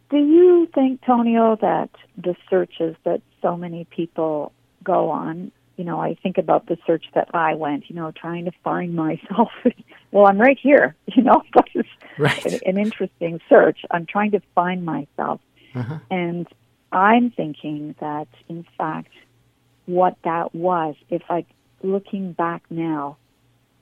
[0.10, 4.52] Do you think tonio that the searches that so many people
[4.84, 8.46] go on you know, I think about the search that I went, you know, trying
[8.46, 9.52] to find myself.
[10.12, 11.44] well, I'm right here, you know,
[11.76, 12.46] it's right.
[12.46, 13.80] an, an, interesting search.
[13.92, 15.40] I'm trying to find myself.
[15.76, 16.00] Uh-huh.
[16.10, 16.48] And
[16.92, 19.12] I'm thinking that, in fact,
[19.86, 21.46] what that was, if I,
[21.84, 23.18] looking back now,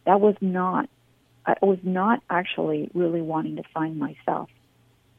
[0.06, 0.90] that was not,
[1.46, 4.50] I was not actually really wanting to find myself.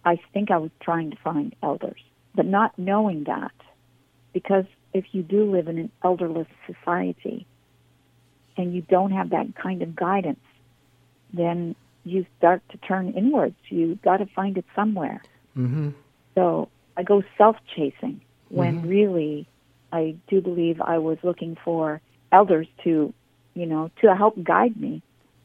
[0.07, 2.01] I think I was trying to find elders.
[2.37, 3.53] but not knowing that,
[4.35, 7.47] because if you do live in an elderless society
[8.59, 10.45] and you don't have that kind of guidance,
[11.33, 13.57] then you start to turn inwards.
[13.69, 15.23] You got to find it somewhere.
[15.57, 15.91] Mm-hmm.
[16.35, 19.49] So I go self chasing when really
[19.93, 23.13] I do believe I was looking for elders to,
[23.55, 25.03] you know, to help guide me.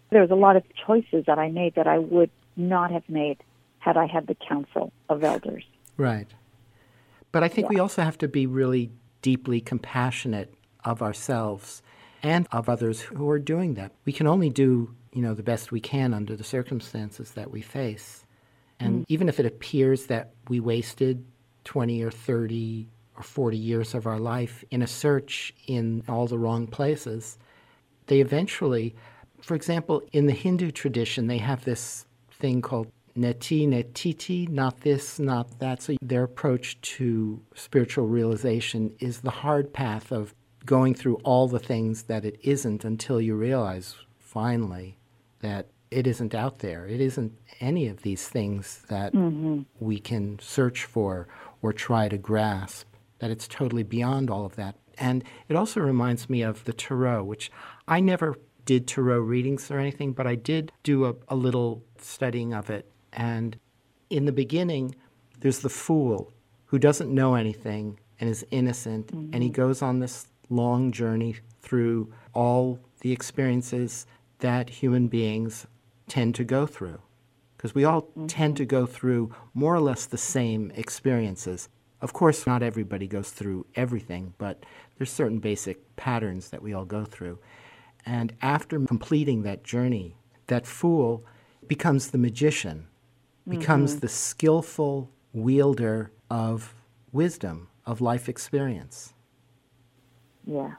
[0.09, 3.37] There was a lot of choices that I made that I would not have made
[3.81, 5.63] had I had the counsel of elders.
[5.97, 6.27] Right.
[7.31, 8.91] But I think we also have to be really
[9.21, 11.81] deeply compassionate of ourselves
[12.23, 13.91] and of others who are doing that.
[14.05, 17.61] We can only do, you know, the best we can under the circumstances that we
[17.61, 18.25] face.
[18.79, 19.13] And mm-hmm.
[19.13, 21.25] even if it appears that we wasted
[21.63, 26.37] 20 or 30 or 40 years of our life in a search in all the
[26.37, 27.37] wrong places,
[28.07, 28.95] they eventually,
[29.41, 35.19] for example, in the Hindu tradition, they have this thing called neti netiti, not this,
[35.19, 35.81] not that.
[35.81, 40.33] So their approach to spiritual realization is the hard path of
[40.65, 44.97] going through all the things that it isn't until you realize finally
[45.39, 46.87] that it isn't out there.
[46.87, 49.61] It isn't any of these things that mm-hmm.
[49.79, 51.27] we can search for
[51.61, 52.87] or try to grasp,
[53.19, 54.75] that it's totally beyond all of that.
[54.97, 57.51] And it also reminds me of the Tarot, which
[57.87, 62.53] I never did Tarot readings or anything, but I did do a, a little studying
[62.53, 62.90] of it.
[63.13, 63.57] And
[64.09, 64.95] in the beginning,
[65.39, 66.31] there's the fool
[66.65, 69.53] who doesn't know anything and is innocent, and he mm-hmm.
[69.53, 74.05] goes on this long journey through all the experiences
[74.39, 75.65] that human beings
[76.07, 76.99] tend to go through.
[77.57, 78.69] Because we all tend to mm-hmm.
[78.69, 81.69] go through more or less the same experiences.
[82.01, 84.63] Of course, not everybody goes through everything, but
[84.97, 87.39] there's certain basic patterns that we all go through.
[88.05, 90.15] And after completing that journey,
[90.47, 91.23] that fool
[91.67, 92.87] becomes the magician,
[93.47, 93.99] becomes mm-hmm.
[93.99, 96.73] the skillful wielder of
[97.11, 99.13] wisdom, of life experience.
[100.45, 100.73] Yeah.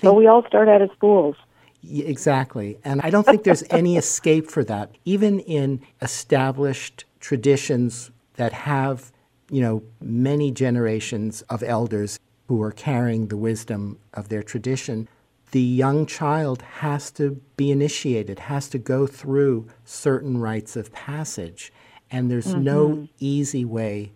[0.00, 1.36] So we all start out as fools.
[1.84, 2.78] Exactly.
[2.84, 4.90] And I don't think there's any escape for that.
[5.04, 9.12] Even in established traditions that have,
[9.50, 15.08] you know, many generations of elders who are carrying the wisdom of their tradition,
[15.50, 21.72] the young child has to be initiated, has to go through certain rites of passage.
[22.10, 23.04] And there's no mm-hmm.
[23.18, 24.12] easy way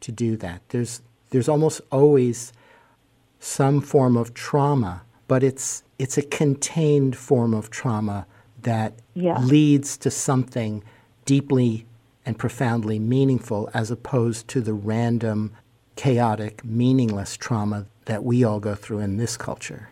[0.00, 0.62] to do that.
[0.68, 2.52] There's there's almost always
[3.38, 8.26] some form of trauma, but it's it's a contained form of trauma
[8.62, 9.38] that Yeah.
[9.40, 10.82] leads to something
[11.24, 11.86] deeply
[12.26, 15.52] and profoundly meaningful as opposed to the random,
[15.96, 19.90] chaotic, meaningless trauma that we all go through in this culture.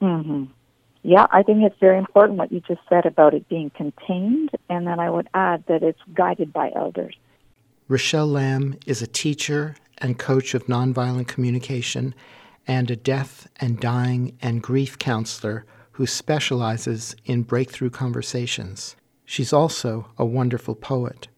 [0.00, 0.44] Mm-hmm.
[1.02, 4.86] Yeah, I think it's very important what you just said about it being contained, and
[4.86, 7.16] then I would add that it's guided by elders.
[7.88, 12.14] Rachelle Lamb is a teacher and coach of nonviolent communication
[12.66, 18.94] and a death and dying and grief counselor who specializes in breakthrough conversations.
[19.24, 21.28] She's also a wonderful poet.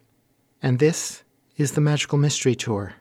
[0.63, 1.25] And this
[1.57, 2.95] is the Magical Mystery Tour.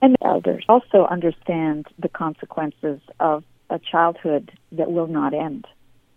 [0.00, 5.66] And the elders also understand the consequences of a childhood that will not end,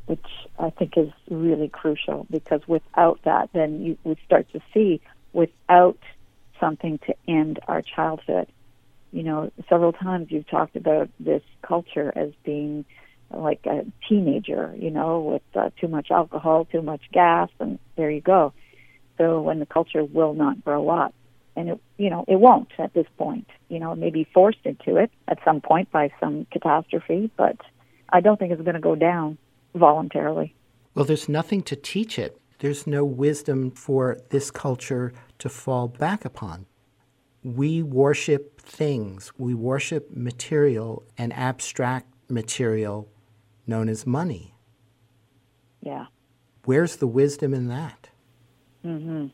[0.05, 0.25] which
[0.59, 5.97] I think is really crucial because without that, then you would start to see without
[6.59, 8.47] something to end our childhood.
[9.11, 12.83] You know, several times you've talked about this culture as being
[13.31, 18.11] like a teenager, you know, with uh, too much alcohol, too much gas, and there
[18.11, 18.53] you go.
[19.17, 21.15] So when the culture will not grow up,
[21.55, 23.47] and it, you know, it won't at this point.
[23.69, 27.57] You know, it may be forced into it at some point by some catastrophe, but
[28.09, 29.37] I don't think it's going to go down
[29.73, 30.55] voluntarily.
[30.93, 32.39] Well, there's nothing to teach it.
[32.59, 36.65] There's no wisdom for this culture to fall back upon.
[37.43, 43.07] We worship things, we worship material and abstract material
[43.67, 44.55] known as money.
[45.81, 46.05] Yeah.
[46.63, 48.09] Where's the wisdom in that?
[48.83, 49.27] Mm-hmm.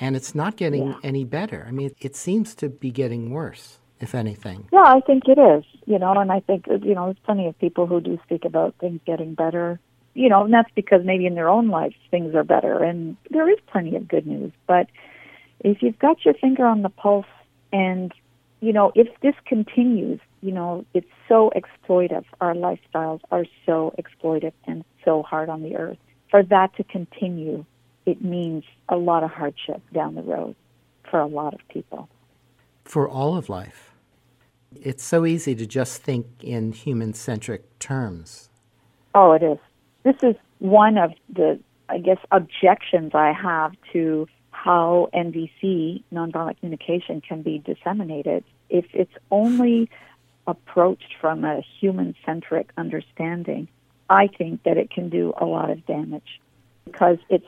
[0.00, 0.94] And it's not getting Yeah.
[1.02, 1.64] any better.
[1.68, 4.64] I mean, it seems to be getting worse, if anything.
[4.72, 5.64] Yeah, I think it is.
[5.86, 8.74] You know, and I think you know, there's plenty of people who do speak about
[8.80, 9.78] things getting better.
[10.14, 13.48] You know, and that's because maybe in their own lives things are better, and there
[13.48, 14.52] is plenty of good news.
[14.66, 14.88] But
[15.60, 17.26] if you've got your finger on the pulse,
[17.72, 18.12] and
[18.60, 22.24] you know, if this continues, you know, it's so exploitive.
[22.40, 25.98] Our lifestyles are so exploitive and so hard on the earth.
[26.30, 27.64] For that to continue,
[28.06, 30.56] it means a lot of hardship down the road
[31.10, 32.08] for a lot of people.
[32.84, 33.94] For all of life.
[34.80, 38.48] It's so easy to just think in human centric terms.
[39.14, 39.58] Oh, it is.
[40.04, 47.20] This is one of the, I guess, objections I have to how NVC, nonviolent communication,
[47.20, 49.88] can be disseminated if it's only
[50.46, 53.68] approached from a human centric understanding.
[54.10, 56.40] I think that it can do a lot of damage
[56.84, 57.46] because it's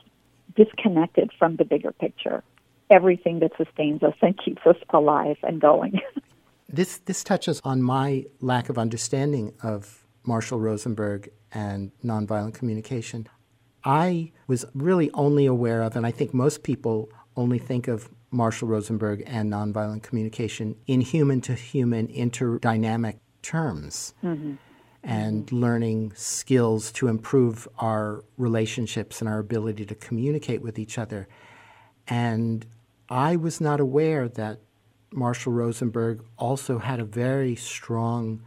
[0.55, 2.43] disconnected from the bigger picture.
[2.91, 6.01] Everything that sustains us and keeps us alive and going.
[6.69, 13.29] this this touches on my lack of understanding of Marshall Rosenberg and nonviolent communication.
[13.85, 18.69] I was really only aware of, and I think most people only think of Marshall
[18.69, 24.15] Rosenberg and nonviolent communication in human to human interdynamic terms.
[24.23, 24.55] Mm-hmm.
[25.05, 25.57] And mm-hmm.
[25.57, 31.27] learning skills to improve our relationships and our ability to communicate with each other.
[32.07, 32.67] And
[33.09, 34.61] I was not aware that
[35.13, 38.43] Marshall Rosenberg also had a very strong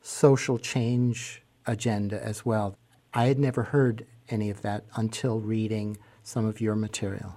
[0.00, 2.76] social change agenda as well.
[3.14, 7.36] I had never heard any of that until reading some of your material.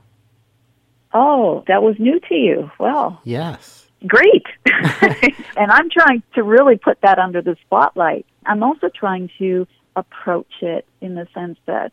[1.14, 2.72] Oh, that was new to you.
[2.80, 3.88] Well, yes.
[4.08, 4.46] Great.
[4.66, 8.26] and I'm trying to really put that under the spotlight.
[8.46, 11.92] I'm also trying to approach it in the sense that,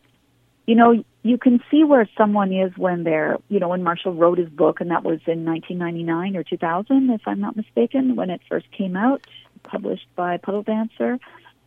[0.65, 4.37] you know, you can see where someone is when they're, you know, when Marshall wrote
[4.37, 8.41] his book, and that was in 1999 or 2000, if I'm not mistaken, when it
[8.49, 9.25] first came out,
[9.63, 11.19] published by PuddleDancer.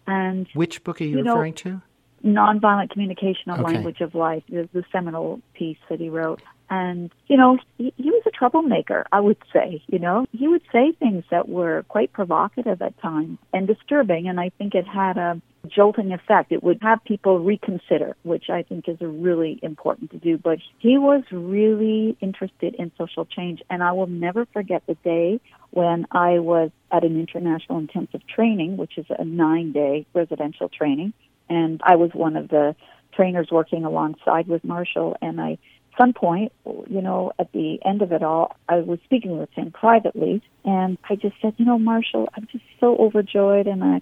[0.07, 1.83] And which book are you, you referring know, to?
[2.25, 3.63] Nonviolent Communication, a okay.
[3.63, 6.43] Language of Life, is the seminal piece that he wrote.
[6.71, 10.27] And, you know, he, he was a troublemaker, I would say, you know.
[10.33, 14.75] He would say things that were quite provocative at times and disturbing, and I think
[14.75, 16.53] it had a jolting effect.
[16.53, 20.39] It would have people reconsider, which I think is really important to do.
[20.39, 25.41] But he was really interested in social change, and I will never forget the day
[25.71, 31.13] when I was at an international intensive training, which is a nine day residential training,
[31.49, 32.75] and I was one of the
[33.13, 35.59] trainers working alongside with Marshall, and I
[35.99, 39.71] some point, you know, at the end of it all, I was speaking with him
[39.71, 44.01] privately, and I just said, you know, Marshall, I'm just so overjoyed, and I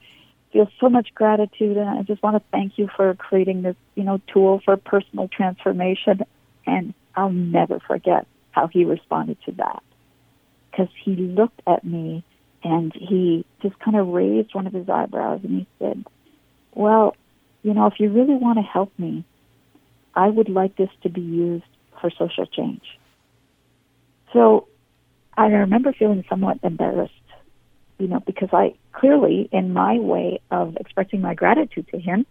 [0.53, 4.05] feel so much gratitude, and I just want to thank you for creating this, you
[4.05, 6.23] know, tool for personal transformation.
[6.67, 9.83] And I'll never forget how he responded to that,
[10.71, 12.23] because he looked at me
[12.63, 16.05] and he just kind of raised one of his eyebrows and he said,
[16.75, 17.17] "Well,
[17.63, 19.25] you know, if you really want to help me,
[20.15, 21.65] I would like this to be used
[22.03, 22.83] for social change.
[24.35, 24.69] So
[25.37, 27.15] I remember feeling somewhat embarrassed,
[27.99, 32.27] you know, because I clearly, in my way of expressing my gratitude to him,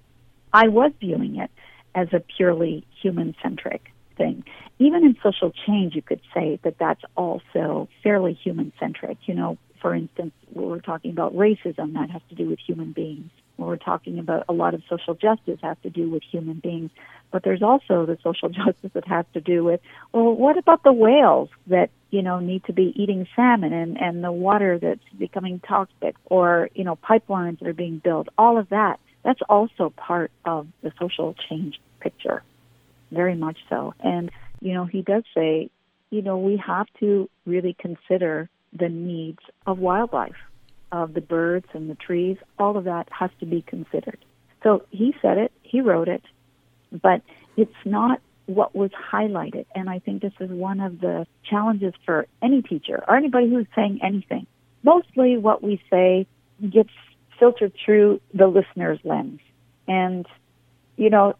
[0.54, 1.50] I was viewing it
[1.96, 4.44] as a purely human centric thing.
[4.78, 9.18] Even in social change, you could say that that's also fairly human centric.
[9.26, 13.32] You know, for instance, we're talking about racism, that has to do with human beings
[13.62, 16.90] when we're talking about a lot of social justice has to do with human beings,
[17.32, 19.80] but there's also the social justice that has to do with,
[20.12, 24.24] well, what about the whales that, you know, need to be eating salmon and, and
[24.24, 28.68] the water that's becoming toxic or, you know, pipelines that are being built, all of
[28.70, 29.00] that.
[29.24, 32.42] That's also part of the social change picture,
[33.12, 33.94] very much so.
[34.00, 35.70] And, you know, he does say,
[36.10, 40.36] you know, we have to really consider the needs of wildlife
[40.92, 44.18] of the birds and the trees, all of that has to be considered.
[44.64, 46.24] So he said it, he wrote it,
[46.92, 47.22] but
[47.58, 49.66] it's not what was highlighted.
[49.74, 53.68] And I think this is one of the challenges for any teacher or anybody who's
[53.76, 54.48] saying anything.
[54.84, 56.28] Mostly what we say
[56.70, 56.90] gets
[57.40, 59.40] filtered through the listener's lens.
[59.88, 60.28] And,
[60.98, 61.36] you know,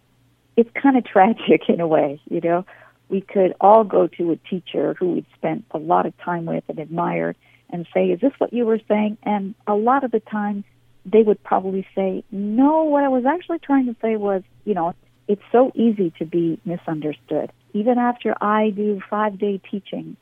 [0.56, 2.66] it's kind of tragic in a way, you know.
[3.10, 6.64] We could all go to a teacher who we'd spent a lot of time with
[6.70, 7.36] and admired
[7.72, 9.18] and say, Is this what you were saying?
[9.24, 10.64] And a lot of the time,
[11.06, 14.94] they would probably say, No, what I was actually trying to say was, you know,
[15.28, 17.52] it's so easy to be misunderstood.
[17.74, 20.18] Even after I do five day teaching,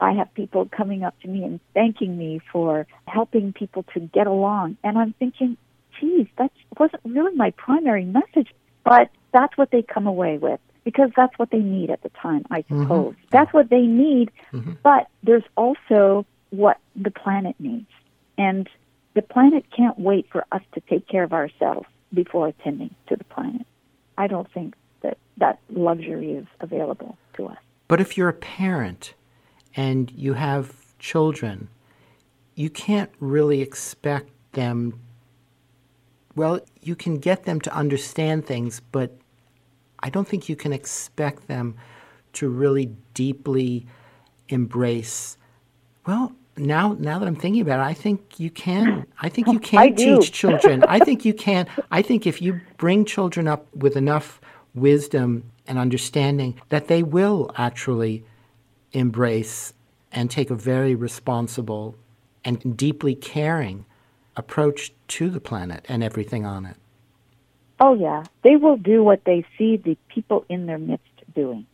[0.00, 4.26] I have people coming up to me and thanking me for helping people to get
[4.26, 4.76] along.
[4.82, 5.56] And I'm thinking,
[6.00, 8.48] geez, that wasn't really my primary message,
[8.84, 12.44] but that's what they come away with because that's what they need at the time,
[12.50, 12.82] I mm-hmm.
[12.82, 13.12] suppose.
[13.14, 13.26] Mm-hmm.
[13.30, 14.30] That's what they need.
[14.52, 14.72] Mm-hmm.
[14.82, 16.26] But there's also
[16.56, 17.90] what the planet needs.
[18.38, 18.68] And
[19.14, 23.24] the planet can't wait for us to take care of ourselves before attending to the
[23.24, 23.66] planet.
[24.16, 27.58] I don't think that that luxury is available to us.
[27.88, 29.14] But if you're a parent
[29.76, 31.68] and you have children,
[32.54, 35.00] you can't really expect them.
[36.36, 39.12] Well, you can get them to understand things, but
[40.00, 41.76] I don't think you can expect them
[42.34, 43.86] to really deeply
[44.48, 45.36] embrace,
[46.06, 49.06] well, now now that I'm thinking about it, I think you can.
[49.20, 50.84] I think you can teach children.
[50.84, 51.66] I think you can.
[51.90, 54.40] I think if you bring children up with enough
[54.74, 58.24] wisdom and understanding, that they will actually
[58.92, 59.72] embrace
[60.12, 61.96] and take a very responsible
[62.44, 63.86] and deeply caring
[64.36, 66.76] approach to the planet and everything on it.
[67.80, 68.24] Oh, yeah.
[68.42, 71.66] They will do what they see the people in their midst doing.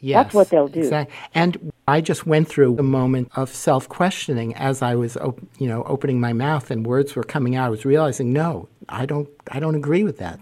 [0.00, 0.80] Yes, That's what they'll do.
[0.80, 1.14] Exactly.
[1.34, 5.82] And I just went through a moment of self-questioning as I was, op- you know,
[5.84, 7.66] opening my mouth and words were coming out.
[7.66, 10.40] I was realizing, no, I don't, I don't agree with that.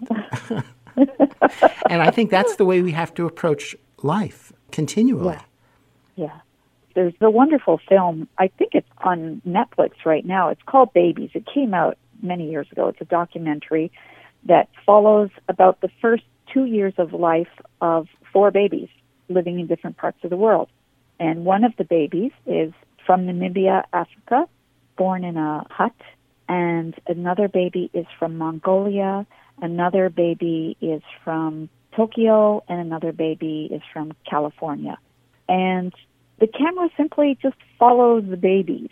[1.89, 5.35] and I think that's the way we have to approach life continually.
[5.35, 5.41] Yeah.
[6.15, 6.39] Yeah.
[6.95, 8.27] There's a wonderful film.
[8.37, 10.49] I think it's on Netflix right now.
[10.49, 11.31] It's called Babies.
[11.33, 12.87] It came out many years ago.
[12.87, 13.91] It's a documentary
[14.45, 17.47] that follows about the first two years of life
[17.81, 18.89] of four babies
[19.29, 20.69] living in different parts of the world.
[21.19, 22.73] And one of the babies is
[23.05, 24.47] from Namibia, Africa,
[24.97, 25.95] born in a hut.
[26.47, 29.25] And another baby is from Mongolia.
[29.61, 32.63] Another baby is from Tokyo.
[32.67, 34.97] And another baby is from California.
[35.47, 35.93] And
[36.39, 38.89] the camera simply just follows the babies.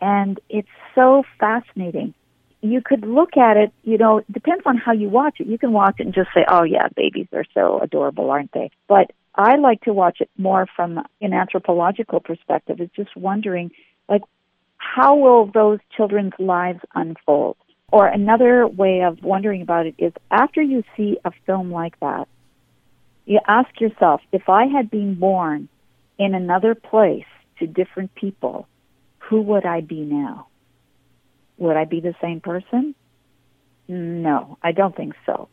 [0.00, 2.14] And it's so fascinating.
[2.60, 5.46] You could look at it, you know, depends on how you watch it.
[5.46, 8.70] You can watch it and just say, oh, yeah, babies are so adorable, aren't they?
[8.88, 12.80] But I like to watch it more from an anthropological perspective.
[12.80, 13.70] It's just wondering,
[14.08, 14.22] like,
[14.78, 17.56] how will those children's lives unfold?
[17.92, 22.26] Or another way of wondering about it is after you see a film like that,
[23.26, 25.68] you ask yourself, if I had been born
[26.18, 27.24] in another place
[27.60, 28.66] to different people,
[29.18, 30.48] who would I be now?
[31.58, 32.94] Would I be the same person?
[33.86, 35.48] No, I don't think so.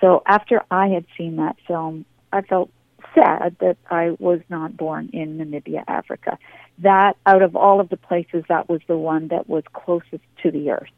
[0.00, 2.70] So after I had seen that film, I felt
[3.14, 6.38] sad that I was not born in Namibia, Africa.
[6.78, 10.50] That, out of all of the places, that was the one that was closest to
[10.50, 10.90] the earth.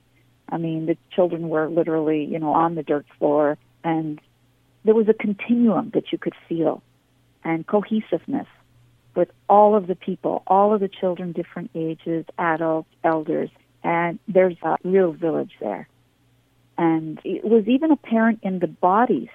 [0.48, 4.20] I mean, the children were literally, you know, on the dirt floor, and
[4.84, 6.82] there was a continuum that you could feel
[7.42, 8.46] and cohesiveness
[9.14, 13.50] with all of the people, all of the children, different ages, adults, elders,
[13.82, 15.88] and there's a real village there.
[16.76, 19.28] And it was even apparent in the bodies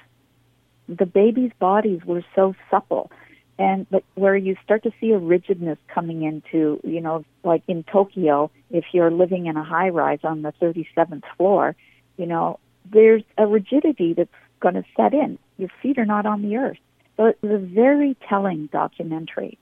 [0.97, 3.11] the babies' bodies were so supple.
[3.57, 7.83] And but where you start to see a rigidness coming into you know like in
[7.83, 11.75] Tokyo if you're living in a high rise on the 37th floor
[12.17, 12.59] you know
[12.91, 14.29] there's a rigidity that's
[14.61, 15.37] going to set in.
[15.57, 16.77] Your feet are not on the earth.
[17.17, 19.57] So it was a very telling documentary.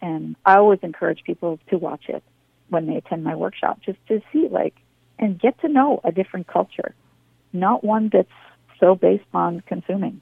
[0.00, 2.22] And I always encourage people to watch it
[2.68, 4.74] when they attend my workshop just to see like
[5.18, 6.94] and get to know a different culture
[7.52, 8.28] not one that's
[8.78, 10.20] so based on consuming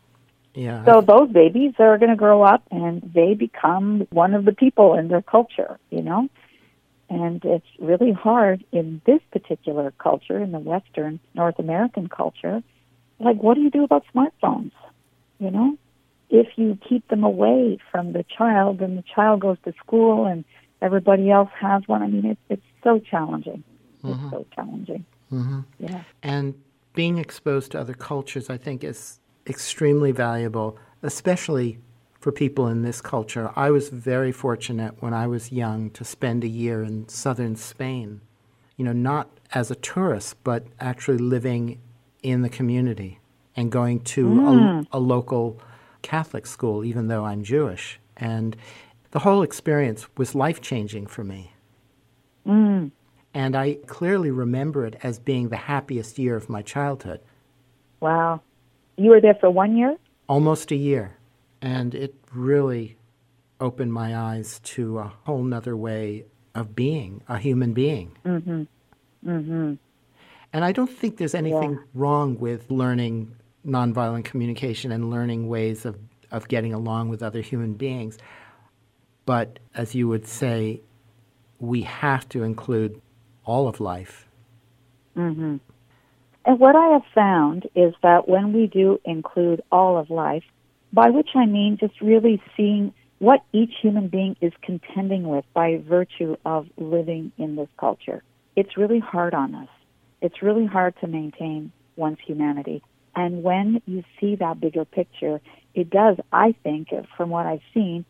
[0.59, 0.85] Yeah.
[0.85, 4.95] so those babies are going to grow up and they become one of the people
[4.95, 6.29] in their culture, you know?
[7.09, 12.61] And it's really hard in this particular culture, in the Western North American culture.
[13.21, 14.73] Like, what do you do about smartphones?
[15.39, 15.79] You know?
[16.29, 20.45] If you keep them away from the child and the child goes to school and
[20.83, 23.63] everybody else has one, I mean, it's, it's so challenging.
[24.05, 25.05] It's so challenging.
[25.31, 26.03] hmm Yeah.
[26.23, 26.55] And
[26.95, 31.79] being exposed to other cultures, I think, is extremely valuable, especially
[32.21, 33.51] for people in this culture.
[33.57, 38.21] I was very fortunate when I was young to spend a year in southern Spain,
[38.77, 41.81] you know, not as a tourist, but actually living
[42.23, 43.21] in the community
[43.57, 45.61] and going to a, a local
[46.03, 48.01] Catholic school, even though I'm Jewish.
[48.17, 48.57] And
[49.13, 51.53] the whole experience was life changing for me.
[52.47, 52.91] Mm.
[53.35, 57.21] And I clearly remember it as being the happiest year of my childhood,
[58.01, 58.43] Wow.
[58.99, 59.97] You were there for one year?
[60.29, 61.17] almost a year.
[61.63, 62.99] And it really
[63.61, 68.13] opened my eyes to a whole nother way of being, a human being.
[68.27, 68.63] Mm-hmm.
[69.27, 69.75] Mm-hmm.
[70.53, 71.79] And I don't think there's anything Yeah.
[71.95, 73.35] wrong with learning
[73.67, 75.97] nonviolent communication and learning ways of,
[76.31, 78.19] of getting along with other human beings.
[79.25, 80.83] But as you would say,
[81.59, 83.01] we have to include
[83.45, 84.27] all of life.
[85.15, 85.57] hmm
[86.49, 90.45] And what I have found is that when we do include all of life,
[90.95, 95.77] by which I mean just really seeing what each human being is contending with by
[95.87, 98.23] virtue of living in this culture,
[98.57, 99.69] it's really hard on us.
[100.23, 102.83] It's really hard to maintain one's humanity.
[103.15, 105.43] And when you see that bigger picture,
[105.75, 108.07] it does, I think, from what I've seen,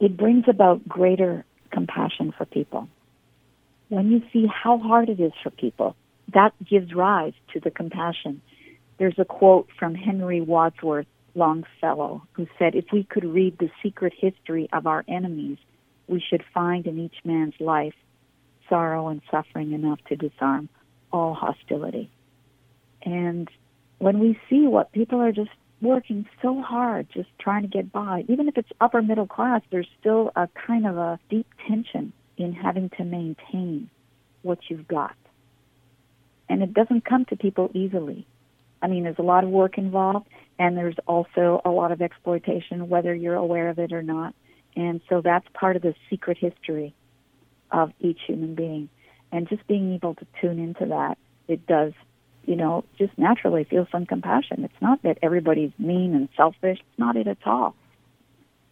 [0.00, 2.88] it brings about greater compassion for people.
[3.88, 5.96] When you see how hard it is for people,
[6.34, 8.42] that gives rise to the compassion.
[8.98, 14.12] There's a quote from Henry Wadsworth Longfellow who said, If we could read the secret
[14.16, 15.58] history of our enemies,
[16.06, 17.94] we should find in each man's life
[18.68, 20.68] sorrow and suffering enough to disarm
[21.12, 22.10] all hostility.
[23.02, 23.48] And
[23.98, 25.50] when we see what people are just,
[25.84, 28.24] working so hard just trying to get by.
[28.28, 32.52] Even if it's upper middle class, there's still a kind of a deep tension in
[32.52, 33.88] having to maintain
[34.42, 35.14] what you've got.
[36.48, 38.26] And it doesn't come to people easily.
[38.82, 40.26] I mean, there's a lot of work involved,
[40.58, 44.34] and there's also a lot of exploitation, whether you're aware of it or not.
[44.76, 46.94] And so that's part of the secret history
[47.70, 48.88] of each human being.
[49.32, 51.18] And just being able to tune into that,
[51.48, 51.92] it does,
[52.44, 54.64] you know, just naturally feel some compassion.
[54.64, 56.78] It's not that everybody's mean and selfish.
[56.78, 57.74] It's not it at all.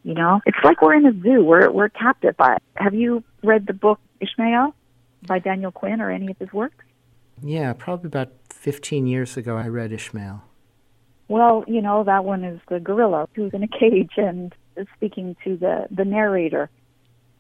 [0.05, 1.45] You know, it's like we're in a zoo.
[1.45, 2.59] We're we're captive by.
[2.75, 4.75] Have you read the book Ishmael
[5.27, 6.85] by Daniel Quinn or any of his works?
[7.41, 10.43] Yeah, probably about 15 years ago, I read Ishmael.
[11.29, 15.37] Well, you know, that one is the gorilla who's in a cage and is speaking
[15.45, 16.69] to the, the narrator.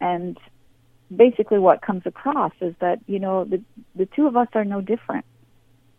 [0.01, 0.39] And
[1.15, 3.63] basically, what comes across is that, you know, the,
[3.95, 5.25] the two of us are no different.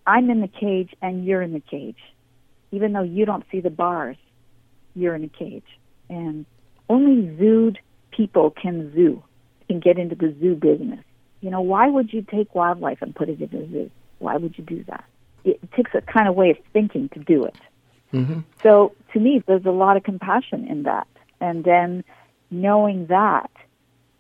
[0.06, 2.00] I'm in the cage and you're in the cage.
[2.72, 4.18] Even though you don't see the bars,
[4.96, 5.64] you're in a cage.
[6.10, 6.46] And
[6.90, 7.78] only zooed
[8.12, 9.24] people can zoo,
[9.68, 11.04] can get into the zoo business.
[11.44, 13.92] You know, why would you take wildlife and put it in a zoo?
[14.20, 15.04] Why would you do that?
[15.44, 17.56] It takes a kind of way of thinking to do it.
[18.14, 18.40] Mm-hmm.
[18.62, 21.06] So to me, there's a lot of compassion in that.
[21.42, 22.06] And then
[22.50, 23.52] knowing that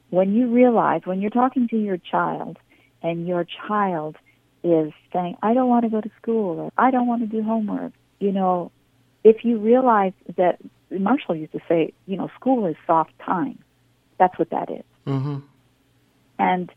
[0.09, 2.57] when you realize, when you're talking to your child
[3.01, 4.17] and your child
[4.61, 7.41] is saying, I don't want to go to school or I don't want to do
[7.41, 8.69] homework, you know,
[9.23, 10.59] if you realize that
[10.91, 13.59] Marshall used to say, you know, school is soft time.
[14.19, 14.83] That's what that is.
[15.07, 15.37] Mm-hmm.
[16.37, 16.69] And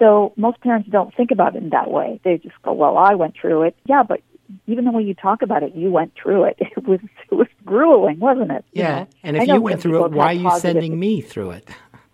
[0.00, 2.18] so most parents don't think about it in that way.
[2.24, 4.20] They just go, "Well, I went through it." Yeah, but
[4.66, 6.56] even the way you talk about it, you went through it.
[6.76, 8.64] It was it was grueling, wasn't it?
[8.72, 9.06] You Yeah, know?
[9.22, 11.68] and if you went through it, why are you positive- sending me through it?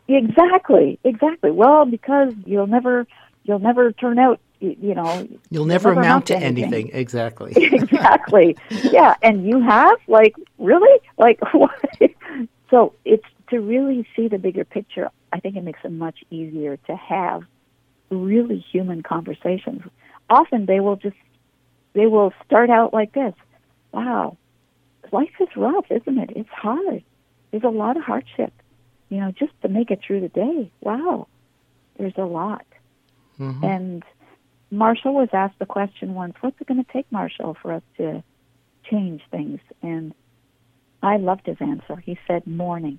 [0.09, 1.51] Exactly, exactly.
[1.51, 3.07] Well, because you'll never
[3.45, 4.41] you'll never turn out.
[4.61, 6.91] You, you know, You'll never never amount to amount to anything.
[6.95, 7.53] Exactly.
[7.57, 8.57] exactly.
[8.70, 11.70] Yeah, and you have like really like what?
[12.70, 15.11] so it's to really see the bigger picture.
[15.32, 17.43] I think it makes it much easier to have
[18.11, 19.83] really human conversations.
[20.29, 21.17] Often they will just
[21.93, 23.35] they will start out like this.
[23.93, 24.37] Wow,
[25.13, 26.31] life is rough, isn't it?
[26.37, 27.03] It's hard.
[27.51, 28.53] There's a lot of hardship.
[29.09, 30.71] You know, just to make it through the day.
[30.81, 31.29] Wow,
[31.97, 32.67] there's a lot.
[33.39, 33.65] Mhm.
[33.65, 34.05] And
[34.71, 38.23] Marshall was asked the question once, what's it going to take, Marshall, for us to
[38.91, 39.61] change things?
[39.83, 40.15] And
[41.03, 41.97] I loved his answer.
[41.97, 42.99] He said, mourning,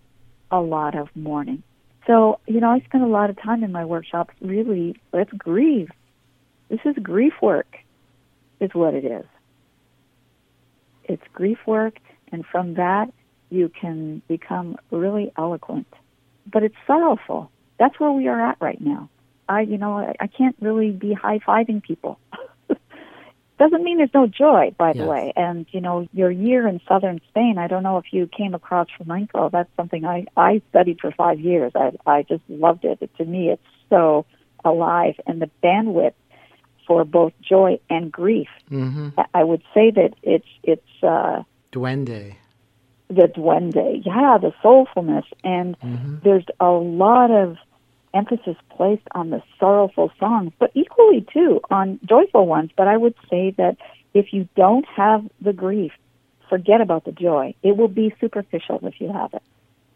[0.49, 1.63] a lot of mourning.
[2.07, 5.89] So, you know, I spend a lot of time in my workshops really, let's grieve.
[6.69, 7.77] This is grief work,
[8.61, 9.25] is what it is.
[11.03, 11.99] It's grief work,
[12.31, 13.11] and from that,
[13.49, 15.87] you can become really eloquent.
[16.51, 17.51] But it's sorrowful.
[17.77, 19.09] That's where we are at right now.
[19.49, 22.19] I, you know, I, I can't really be high fiving people.
[23.59, 25.07] Doesn't mean there's no joy, by the Yes.
[25.07, 25.33] way.
[25.35, 27.57] And you know, your year in southern Spain.
[27.57, 29.49] I don't know if you came across flamenco.
[29.49, 31.71] That's something I I studied for five years.
[31.75, 32.99] I I just loved it.
[33.17, 34.25] To me, it's so
[34.63, 36.13] alive, and the bandwidth
[36.85, 38.47] for both joy and grief.
[38.69, 42.35] hmm I- would say that it's it's uh, Duende.
[43.09, 46.21] the duende, yeah, the soulfulness, and Mhm.
[46.23, 47.57] there's a lot of
[48.13, 52.71] emphasis placed on the sorrowful songs, but equally too on joyful ones.
[52.75, 53.77] But I would say that
[54.13, 55.91] if you don't have the grief,
[56.49, 57.53] forget about the joy.
[57.63, 59.43] It will be superficial if you have it.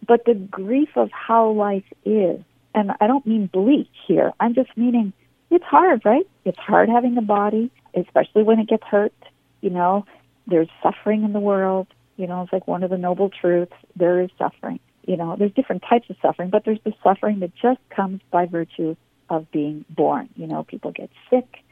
[0.06, 2.42] But the grief of how life is,
[2.74, 4.34] and I don't mean bleak here.
[4.40, 5.14] I'm just meaning
[5.50, 6.28] it's hard, right?
[6.46, 9.14] It's hard having a body, especially when it gets hurt.
[9.62, 10.06] You know,
[10.48, 11.88] there's suffering in the world.
[12.18, 13.74] You know, it's like one of the noble truths.
[13.96, 14.80] There is suffering.
[15.06, 18.46] You know, there's different types of suffering, but there's the suffering that just comes by
[18.46, 18.96] virtue
[19.30, 20.30] of being born.
[20.36, 21.64] You know, people get sick,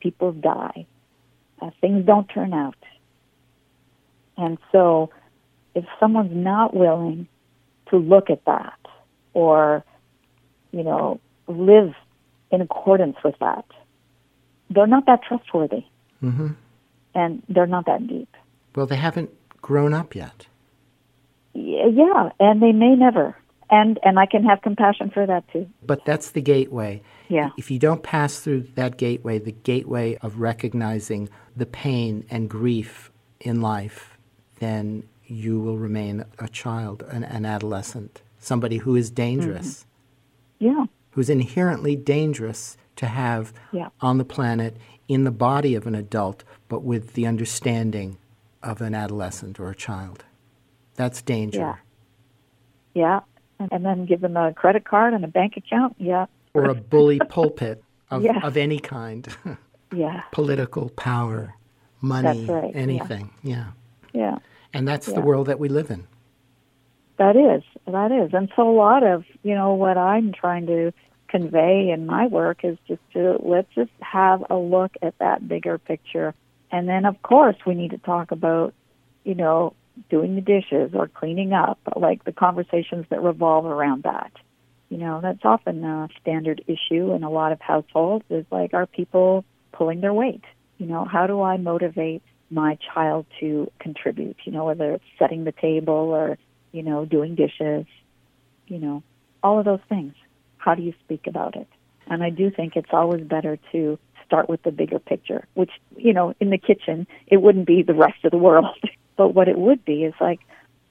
[0.00, 0.86] people die,
[1.60, 2.76] uh, things don't turn out.
[4.36, 5.10] And so,
[5.74, 7.28] if someone's not willing
[7.90, 8.78] to look at that
[9.32, 9.84] or,
[10.72, 11.94] you know, live
[12.50, 13.64] in accordance with that,
[14.70, 15.84] they're not that trustworthy
[16.20, 16.48] hmm
[17.14, 18.28] and they're not that deep.
[18.74, 19.30] Well, they haven't
[19.62, 20.48] grown up yet.
[21.54, 23.36] Yeah, and they may never.
[23.70, 25.66] And and I can have compassion for that too.
[25.82, 27.02] But that's the gateway.
[27.28, 27.50] Yeah.
[27.56, 33.10] If you don't pass through that gateway, the gateway of recognizing the pain and grief
[33.40, 34.18] in life,
[34.58, 39.86] then you will remain a child, an, an adolescent, somebody who is dangerous,
[40.60, 40.78] mm-hmm.
[40.78, 40.84] Yeah.
[41.12, 43.88] who's inherently dangerous to have Yeah.
[44.00, 44.76] on the planet
[45.08, 48.18] in the body of an adult, but with the understanding
[48.62, 50.24] of an adolescent or a child.
[50.94, 51.58] That's danger.
[52.94, 53.20] Yeah.
[53.58, 53.68] Yeah.
[53.70, 55.96] And, then give them a credit card and a bank account.
[55.98, 56.26] Yeah.
[56.54, 58.40] Or a bully pulpit of, Yeah.
[58.42, 59.28] of any kind.
[59.92, 60.22] Yeah.
[60.32, 61.54] Political power,
[62.00, 62.80] money, right, yeah.
[62.80, 63.30] anything.
[63.44, 63.66] Yeah.
[64.12, 64.38] Yeah.
[64.72, 65.14] And that's Yeah.
[65.14, 66.08] the world that we live in.
[67.16, 68.34] That is, that is.
[68.34, 70.92] And so a lot of, you know, what I'm trying to
[71.28, 75.78] convey in my work is just to let's just have a look at that bigger
[75.78, 76.34] picture.
[76.72, 78.74] And then of course we need to talk about,
[79.22, 79.74] you know,
[80.10, 84.32] doing the dishes or cleaning up, like the conversations that revolve around that.
[84.88, 88.86] You know, that's often a standard issue in a lot of households is like are
[88.86, 90.44] people pulling their weight?
[90.78, 94.36] You know, how do I motivate my child to contribute?
[94.44, 96.38] You know, whether it's setting the table or
[96.74, 97.86] you know, doing dishes,
[98.66, 99.02] you know,
[99.44, 100.12] all of those things.
[100.58, 101.68] How do you speak about it?
[102.08, 106.12] And I do think it's always better to start with the bigger picture, which, you
[106.12, 108.76] know, in the kitchen, it wouldn't be the rest of the world.
[109.16, 110.40] but what it would be is like,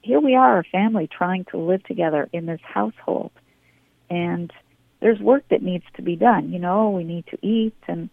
[0.02, 3.30] here we are, a family trying to live together in this household.
[4.10, 4.52] And
[5.00, 6.52] there's work that needs to be done.
[6.52, 7.74] You know, we need to eat.
[7.88, 8.10] And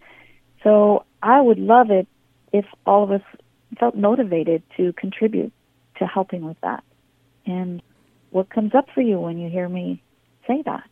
[0.64, 2.08] so I would love it
[2.54, 3.22] if all of us
[3.80, 5.52] felt motivated to contribute
[5.98, 6.84] to helping with that.
[7.46, 7.82] And
[8.32, 10.02] what comes up for you when you hear me
[10.48, 10.90] say that?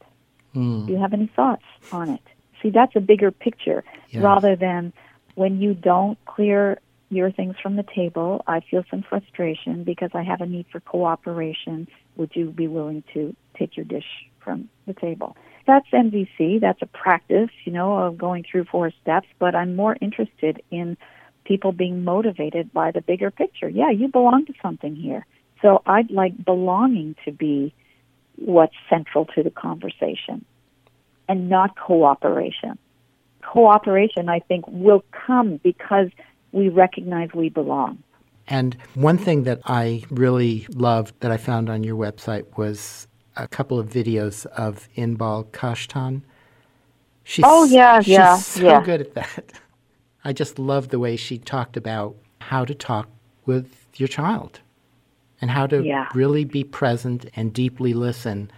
[0.56, 0.88] Mm.
[0.88, 2.22] Do you have any thoughts on it?
[2.62, 4.24] See, that's a bigger picture Yes.
[4.24, 4.92] rather than
[5.36, 6.80] when you don't clear
[7.10, 8.44] your things from the table.
[8.48, 11.88] I feel some frustration because I have a need for cooperation.
[12.16, 14.06] Would you be willing to take your dish
[14.44, 15.36] from the table?
[15.66, 16.62] That's NVC.
[16.62, 19.28] That's a practice, you know, of going through four steps.
[19.40, 20.98] But I'm more interested in
[21.46, 23.70] people being motivated by the bigger picture.
[23.70, 25.26] Yeah, you belong to something here.
[25.62, 27.74] So I'd like belonging to be
[28.36, 30.46] what's central to the conversation
[31.28, 32.78] and not cooperation.
[33.42, 36.10] Cooperation, I think, will come because
[36.52, 38.00] we recognize we belong.
[38.48, 43.48] And one thing that I really loved that I found on your website was a
[43.48, 46.22] couple of videos of Inbal Kashtan.
[47.24, 48.84] She's, Oh, yeah, she's yeah, so yeah.
[48.84, 49.52] good at that.
[50.26, 53.08] I just love the way she talked about how to talk
[53.46, 54.60] with your child
[55.42, 56.08] and how to Yeah.
[56.14, 58.52] really be present and deeply listen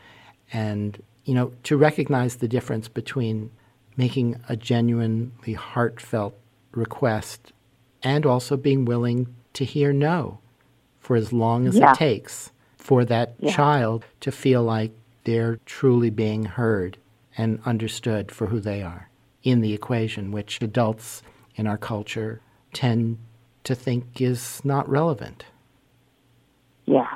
[0.53, 3.51] and you know to recognize the difference between
[3.95, 6.35] making a genuinely heartfelt
[6.71, 7.53] request
[8.03, 10.39] and also being willing to hear no
[10.99, 11.91] for as long as Yeah.
[11.91, 13.51] it takes for that Yeah.
[13.51, 14.91] child to feel like
[15.23, 16.97] they're truly being heard
[17.37, 19.09] and understood for who they are
[19.43, 21.21] in the equation, which adults
[21.55, 22.41] in our culture
[22.73, 23.17] tend
[23.63, 25.45] to think is not relevant.
[26.85, 27.07] Yeah.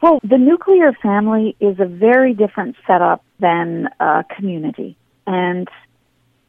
[0.00, 4.96] Well, the nuclear family is a very different setup than a community.
[5.26, 5.68] And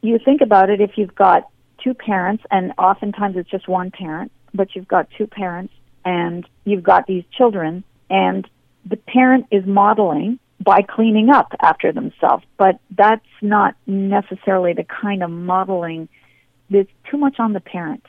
[0.00, 1.48] you think about it if you've got
[1.82, 5.72] two parents, and oftentimes it's just one parent, but you've got two parents
[6.04, 8.48] and you've got these children, and
[8.84, 12.44] the parent is modeling by cleaning up after themselves.
[12.56, 16.08] But that's not necessarily the kind of modeling
[16.70, 18.04] that's too much on the parent.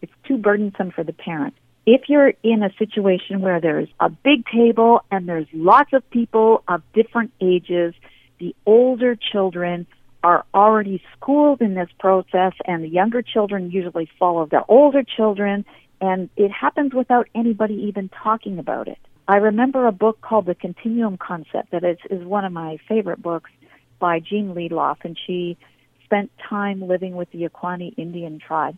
[0.00, 1.54] It's too burdensome for the parent
[1.86, 6.62] if you're in a situation where there's a big table and there's lots of people
[6.68, 7.94] of different ages,
[8.38, 9.86] the older children
[10.22, 15.64] are already schooled in this process and the younger children usually follow the older children
[16.00, 18.98] and it happens without anybody even talking about it.
[19.28, 23.22] I remember a book called The Continuum Concept that is, is one of my favorite
[23.22, 23.50] books
[23.98, 25.56] by Jean Liedloff and she
[26.04, 28.76] spent time living with the Yequana Indian tribe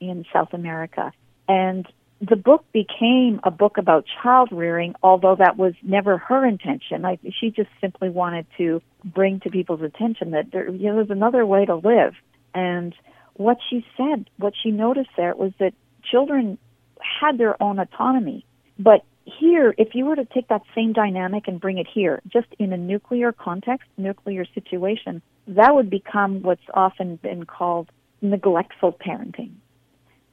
[0.00, 1.12] in South America.
[1.48, 1.86] And
[2.20, 7.02] the book became a book about child rearing, although that was never her intention.
[7.02, 11.10] Like she just simply wanted to bring to people's attention that there, you know, there's
[11.10, 12.14] another way to live.
[12.54, 12.94] And
[13.34, 15.72] what she said, what she noticed there was that
[16.04, 16.58] children
[17.00, 18.44] had their own autonomy.
[18.78, 22.48] But here, if you were to take that same dynamic and bring it here, just
[22.58, 27.88] in a nuclear context, nuclear situation, that would become what's often been called
[28.20, 29.52] neglectful parenting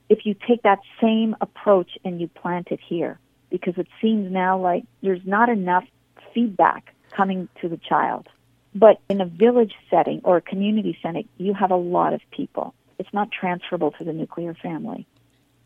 [0.10, 4.60] if you take that same approach and you plant it here because it seems now
[4.60, 5.86] like there's not enough
[6.34, 8.28] feedback coming to the child.
[8.76, 12.74] But in a village setting or a community setting, you have a lot of people.
[13.00, 15.08] It's not transferable to the nuclear family.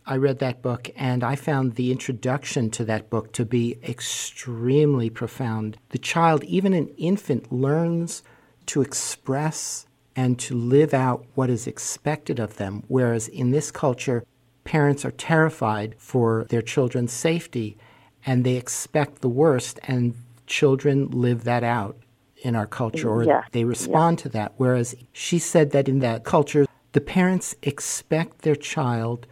[0.06, 5.10] I read that book and I found the introduction to that book to be extremely
[5.10, 5.78] profound.
[5.90, 8.24] The child, even an infant, learns
[8.68, 9.86] to express
[10.16, 14.24] and to live out what is expected of them, whereas in this culture,
[14.72, 17.78] parents are terrified for their children's safety
[18.26, 20.14] and they expect the worst, and
[20.48, 21.98] children live that out
[22.38, 24.54] in our culture or Yeah, they respond to that.
[24.56, 29.28] Whereas she said that in that culture, the parents expect their child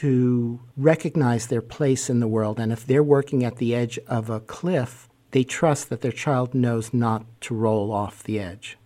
[0.00, 4.28] to recognize their place in the world, and if they're working at the edge of
[4.28, 8.76] a cliff, they trust that their child knows not to roll off the edge.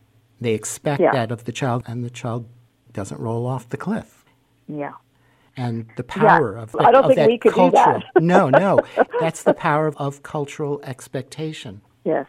[0.40, 1.12] They expect Yeah.
[1.12, 2.46] that of the child, and the child
[2.92, 4.24] doesn't roll off the cliff.
[4.68, 4.92] Yeah.
[5.56, 6.62] And the power Yeah.
[6.62, 8.00] of, I don't think that we could do cultural.
[8.14, 8.22] that.
[8.22, 8.80] no, no,
[9.20, 11.82] that's the power of, of cultural expectation.
[12.04, 12.26] Yes.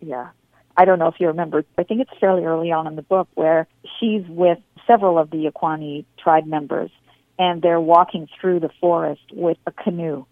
[0.00, 0.28] Yeah.
[0.76, 3.28] I don't know if you remember, I think it's fairly early on in the book
[3.34, 3.68] where
[3.98, 6.90] she's with several of the Yequana tribe members
[7.38, 10.24] and they're walking through the forest with a canoe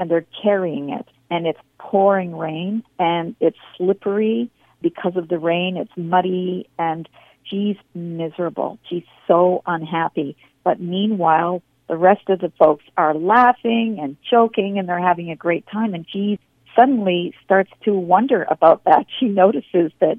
[0.00, 5.76] and they're carrying it and it's pouring rain and it's slippery because of the rain.
[5.76, 7.08] It's muddy and
[7.44, 8.78] she's miserable.
[8.88, 10.36] She's so unhappy.
[10.66, 15.36] But meanwhile, the rest of the folks are laughing and joking and they're having a
[15.36, 16.40] great time and she
[16.74, 19.06] suddenly starts to wonder about that.
[19.20, 20.18] She notices that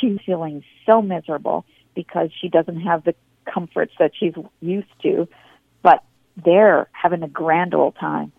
[0.00, 1.64] she's feeling so miserable
[1.94, 3.14] because she doesn't have the
[3.44, 5.28] comforts that she's used to,
[5.80, 6.02] but
[6.44, 8.32] they're having a grand old time.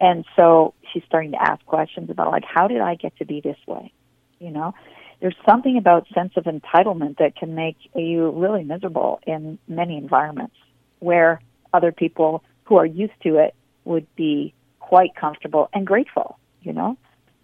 [0.00, 3.42] And so she's starting to ask questions about like, how did I get to be
[3.42, 3.92] this way?
[4.38, 4.72] You know,
[5.20, 10.56] there's something about sense of entitlement that can make you really miserable in many environments
[10.98, 11.40] where
[11.72, 16.96] other people who are used to it would be quite comfortable and grateful, you know?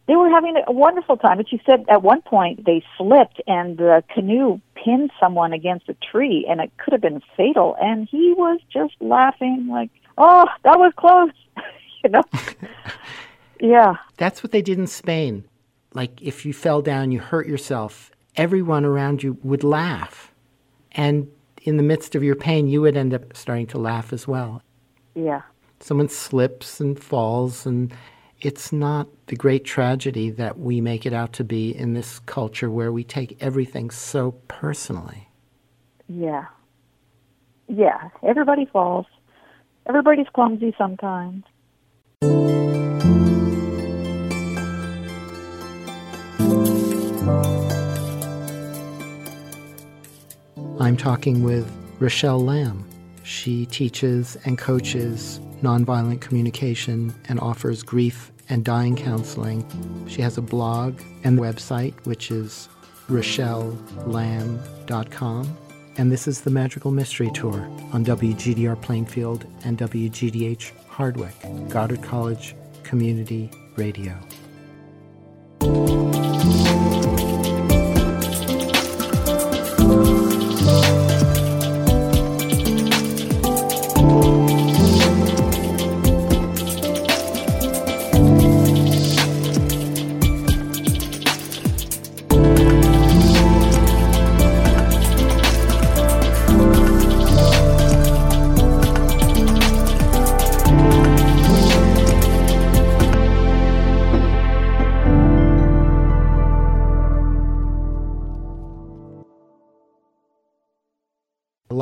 [0.07, 3.78] They were having a wonderful time, but she said at one point they slipped and
[3.78, 8.34] the canoe pinned someone against a tree and it could have been fatal and he
[8.36, 11.30] was just laughing like, "Oh, that was close."
[12.05, 12.22] you know?
[13.61, 13.96] yeah.
[14.16, 15.44] That's what they did in Spain.
[15.94, 20.32] Like if you fell down, you hurt yourself, everyone around you would laugh.
[20.92, 21.30] And
[21.64, 24.62] in the midst of your pain, you would end up starting to laugh as well.
[25.14, 25.42] Yeah.
[25.80, 27.92] Someone slips and falls, and
[28.40, 32.70] it's not the great tragedy that we make it out to be in this culture
[32.70, 35.28] where we take everything so personally.
[36.08, 36.46] Yeah.
[37.68, 38.10] Yeah.
[38.22, 39.06] Everybody falls.
[39.86, 41.44] Everybody's clumsy sometimes.
[50.83, 51.70] I'm talking with
[52.01, 52.85] Rachelle Lamb.
[53.22, 59.64] She teaches and coaches nonviolent communication and offers grief and dying counseling.
[60.09, 62.68] She has a blog and website, which is
[63.09, 65.57] rachellelamb.com.
[65.99, 67.61] And this is the Magical Mystery Tour
[67.93, 71.37] on WGDR Plainfield and WGDH Hardwick,
[71.68, 74.18] Goddard College Community Radio.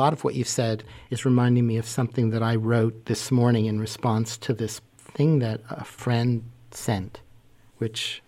[0.01, 3.65] Lot of what you've said is reminding me of something that I wrote this morning
[3.65, 7.21] in response to this thing that a friend sent,
[7.77, 8.23] which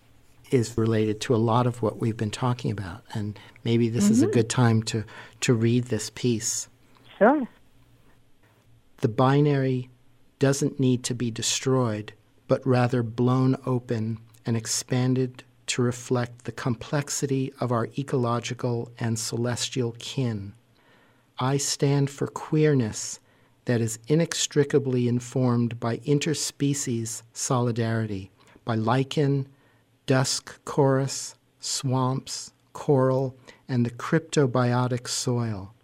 [0.52, 3.02] is related to a lot of what we've been talking about.
[3.12, 4.34] And maybe this is a mm-hmm.
[4.34, 5.04] good time to,
[5.40, 6.68] to read this piece.
[7.18, 7.48] Sure.
[8.98, 9.90] The binary
[10.38, 12.12] doesn't need to be destroyed,
[12.46, 19.96] but rather blown open and expanded to reflect the complexity of our ecological and celestial
[19.98, 20.52] kin.
[21.38, 23.18] I stand for queerness
[23.64, 28.30] that is inextricably informed by interspecies solidarity,
[28.64, 29.48] by lichen,
[30.06, 33.34] dusk chorus, swamps, coral,
[33.68, 35.74] and the cryptobiotic soil.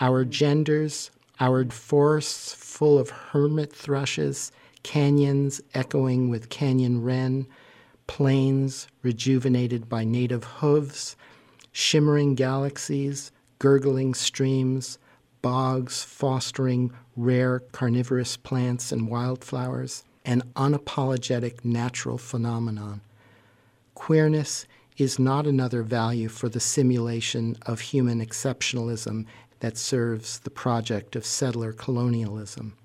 [0.00, 1.10] Our genders,
[1.40, 4.52] our forests full of hermit thrushes,
[4.84, 7.46] canyons echoing with canyon wren,
[8.06, 11.16] plains rejuvenated by native hooves,
[11.72, 14.98] shimmering galaxies, gurgling streams,
[15.42, 23.00] bogs fostering rare carnivorous plants and wildflowers, an unapologetic natural phenomenon.
[23.94, 29.24] Queerness is not another value for the simulation of human exceptionalism
[29.60, 32.76] that serves the project of settler colonialism.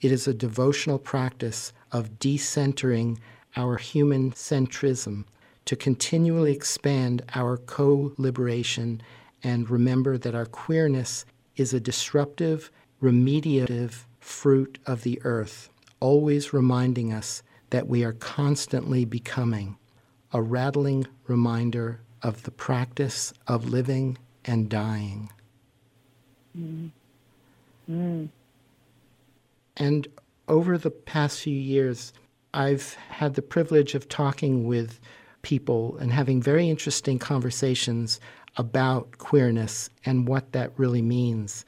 [0.00, 3.18] It is a devotional practice of decentering
[3.56, 5.24] our human centrism
[5.66, 9.02] to continually expand our co liberation
[9.42, 11.24] and remember that our queerness
[11.56, 12.70] is a disruptive,
[13.02, 15.70] remediative fruit of the earth,
[16.00, 19.76] always reminding us that we are constantly becoming,
[20.32, 25.30] a rattling reminder of the practice of living and dying.
[29.76, 30.08] And
[30.48, 32.12] over the past few years,
[32.52, 35.00] I've had the privilege of talking with
[35.42, 38.20] people and having very interesting conversations
[38.60, 41.64] about queerness and what that really means.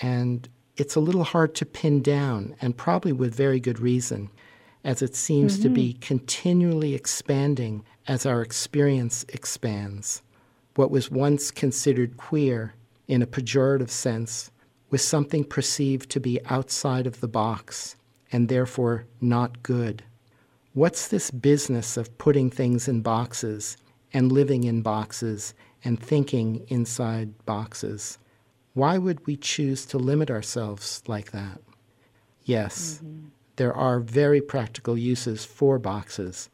[0.00, 4.30] And it's a little hard to pin down, and probably with very good reason,
[4.84, 5.62] as it seems mm-hmm.
[5.64, 10.22] to be continually expanding as our experience expands.
[10.76, 12.74] What was once considered queer
[13.08, 14.52] in a pejorative sense
[14.90, 17.96] was something perceived to be outside of the box
[18.30, 20.04] and therefore not good.
[20.74, 23.76] What's this business of putting things in boxes
[24.12, 25.54] and living in boxes
[25.86, 28.18] and thinking inside boxes?
[28.74, 31.60] Why would we choose to limit ourselves like that?
[32.44, 33.28] Yes, mm-hmm.
[33.54, 36.50] there are very practical uses for boxes,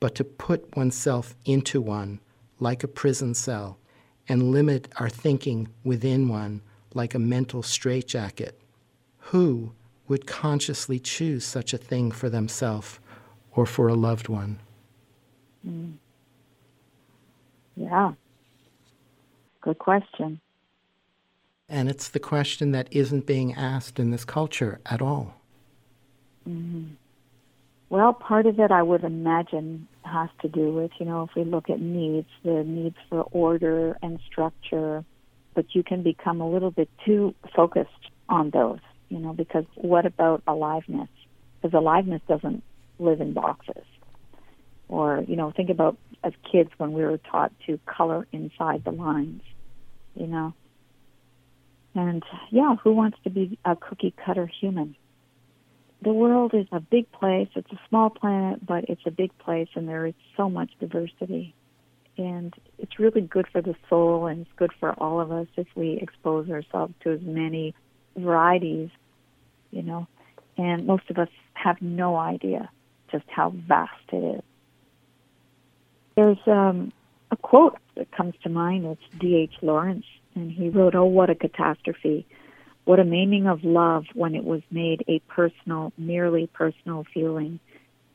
[0.00, 2.18] but to put oneself into one,
[2.60, 3.76] like a prison cell,
[4.26, 6.62] and limit our thinking within one,
[6.94, 8.58] like a mental straitjacket,
[9.18, 9.72] who
[10.08, 12.98] would consciously choose such a thing for themselves
[13.54, 14.58] or for a loved one?
[15.66, 15.94] Mm.
[17.76, 18.12] Yeah.
[19.62, 20.40] Good question.
[21.68, 25.40] And it's the question that isn't being asked in this culture at all.
[26.46, 26.94] Mm-hmm.
[27.88, 31.44] Well, part of it I would imagine has to do with, you know, if we
[31.44, 35.04] look at needs, the needs for order and structure,
[35.54, 37.90] but you can become a little bit too focused
[38.28, 41.10] on those, you know, because what about aliveness?
[41.60, 42.62] Because aliveness doesn't
[42.98, 43.84] live in boxes.
[44.92, 48.90] Or, you know, think about as kids when we were taught to color inside the
[48.90, 49.40] lines,
[50.14, 50.52] you know,
[51.94, 54.94] and yeah, who wants to be a cookie cutter human?
[56.02, 57.48] The world is a big place.
[57.54, 61.54] It's a small planet, but it's a big place, and there is so much diversity.
[62.18, 65.68] And it's really good for the soul, and it's good for all of us if
[65.74, 67.74] we expose ourselves to as many
[68.14, 68.90] varieties,
[69.70, 70.06] you know.
[70.58, 72.68] And most of us have no idea
[73.10, 74.42] just how vast it is.
[76.16, 76.92] There's um,
[77.30, 78.84] a quote that comes to mind.
[78.84, 79.54] It's D.H.
[79.62, 80.04] Lawrence
[80.34, 82.26] and he wrote, Oh, what a catastrophe.
[82.84, 87.60] What a maiming of love when it was made a personal, merely personal feeling,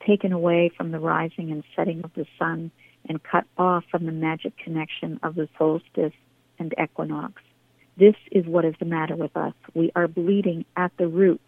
[0.06, 2.72] taken away from the rising and setting of the sun
[3.08, 6.14] and cut off from the magic connection of the solstice
[6.60, 7.42] and equinox.
[7.96, 9.54] This is what is the matter with us.
[9.74, 11.47] We are bleeding at the roots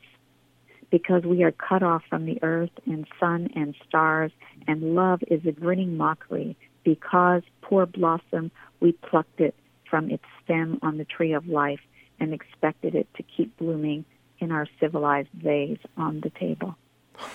[0.92, 4.32] because we are cut off from the earth and sun and stars,
[4.68, 9.56] and love is a grinning mockery because, poor blossom, we plucked it
[9.90, 11.82] from its stem on the tree of life
[12.20, 14.06] and expected it to keep blooming
[14.40, 16.76] in our civilized vase on the table.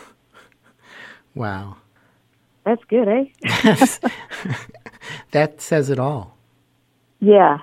[1.35, 1.77] Wow.
[2.65, 3.25] That's good, eh?
[5.33, 6.37] that says it all.
[7.21, 7.59] Yeah.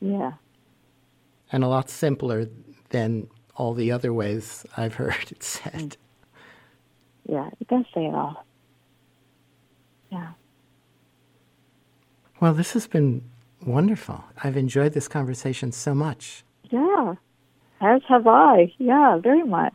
[0.00, 0.32] Yeah.
[1.50, 2.48] And a lot simpler
[2.90, 5.96] than all the other ways I've heard it said.
[7.28, 8.44] Yeah, it does say it all.
[10.10, 10.32] Yeah.
[12.40, 13.22] Well, this has been
[13.66, 14.24] Wonderful.
[14.42, 16.42] I've enjoyed this conversation so much.
[16.70, 17.14] Yeah,
[17.80, 18.72] as have I.
[18.78, 19.74] Yeah, very much.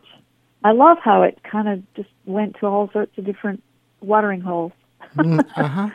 [0.63, 3.63] I love how it kind of just went to all sorts of different
[4.01, 4.73] watering holes.
[5.15, 5.89] mm, uh huh.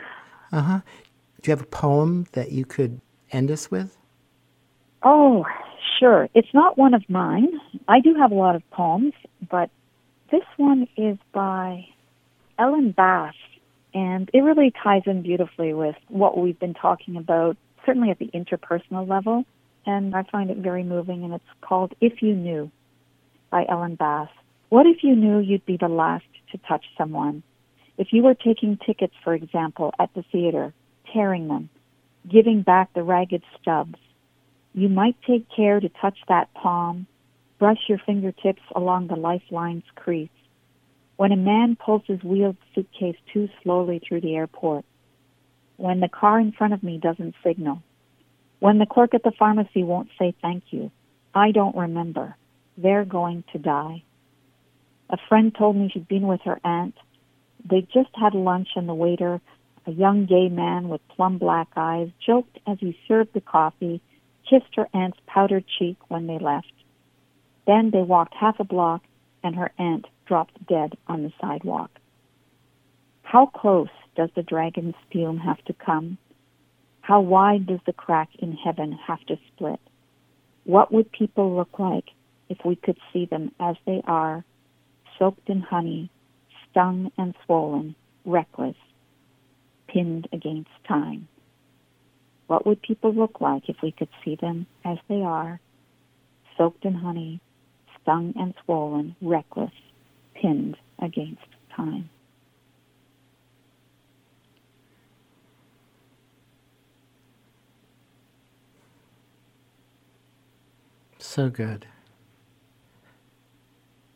[0.51, 0.79] Uh huh.
[1.41, 2.99] Do you have a poem that you could
[3.31, 3.95] end us with?
[5.03, 5.45] Oh,
[6.03, 6.27] sure.
[6.33, 7.49] It's not one of mine.
[7.87, 9.13] I do have a lot of poems,
[9.49, 9.69] but
[10.31, 11.85] this one is by
[12.59, 13.35] Ellen Bass,
[13.93, 18.29] and it really ties in beautifully with what we've been talking about certainly at the
[18.33, 19.45] interpersonal level.
[19.85, 22.71] And I find it very moving, and it's called If You Knew
[23.49, 24.29] by Ellen Bass.
[24.69, 27.43] What if you knew you'd be the last to touch someone?
[27.97, 30.73] If you were taking tickets, for example, at the theater,
[31.13, 31.69] tearing them,
[32.29, 33.99] giving back the ragged stubs,
[34.73, 37.07] you might take care to touch that palm,
[37.59, 40.29] brush your fingertips along the lifeline's crease.
[41.15, 44.83] When a man pulls his wheeled suitcase too slowly through the airport,
[45.77, 47.83] when the car in front of me doesn't signal,
[48.59, 50.91] when the clerk at the pharmacy won't say thank you,
[51.35, 52.35] I don't remember.
[52.77, 54.03] They're going to die.
[55.09, 56.95] A friend told me she'd been with her aunt.
[57.69, 59.39] They just had lunch and the waiter,
[59.85, 64.01] a young gay man with plum black eyes, joked as he served the coffee,
[64.49, 66.71] kissed her aunt's powdered cheek when they left.
[67.65, 69.03] Then they walked half a block
[69.43, 71.91] and her aunt dropped dead on the sidewalk.
[73.23, 76.17] How close does the dragon's spume have to come?
[77.01, 79.79] How wide does the crack in heaven have to split?
[80.65, 82.09] What would people look like
[82.47, 84.45] if we could see them as they are,
[85.19, 86.09] soaked in honey,
[86.69, 88.77] stung and swollen, reckless,
[89.87, 91.27] pinned against time?
[92.47, 95.59] What would people look like if we could see them as they are,
[96.57, 97.39] soaked in honey,
[98.01, 99.71] stung and swollen, reckless,
[100.35, 101.41] pinned against
[101.75, 102.09] time?
[111.19, 111.87] So good.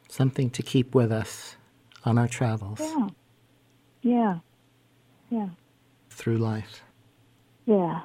[0.10, 1.56] something to keep with us
[2.04, 3.08] on our travels Yeah.
[4.02, 4.40] Yeah.
[5.30, 5.50] Yeah.
[6.10, 6.82] through life,
[7.66, 8.02] Yeah.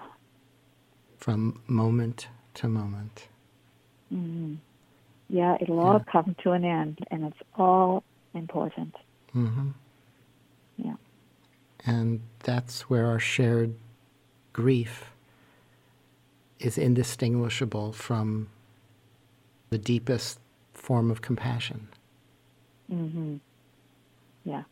[1.22, 3.28] From moment to moment.
[5.28, 8.02] Yeah, it'll all come to an end, and it's all
[8.34, 8.94] important.
[9.32, 9.70] hmm
[10.76, 10.96] Yeah.
[11.86, 13.74] And that's where our shared
[14.52, 15.12] grief
[16.58, 18.48] is indistinguishable from
[19.70, 20.38] the deepest
[20.74, 21.88] form of compassion.
[22.90, 23.36] hmm
[24.44, 24.64] Yeah.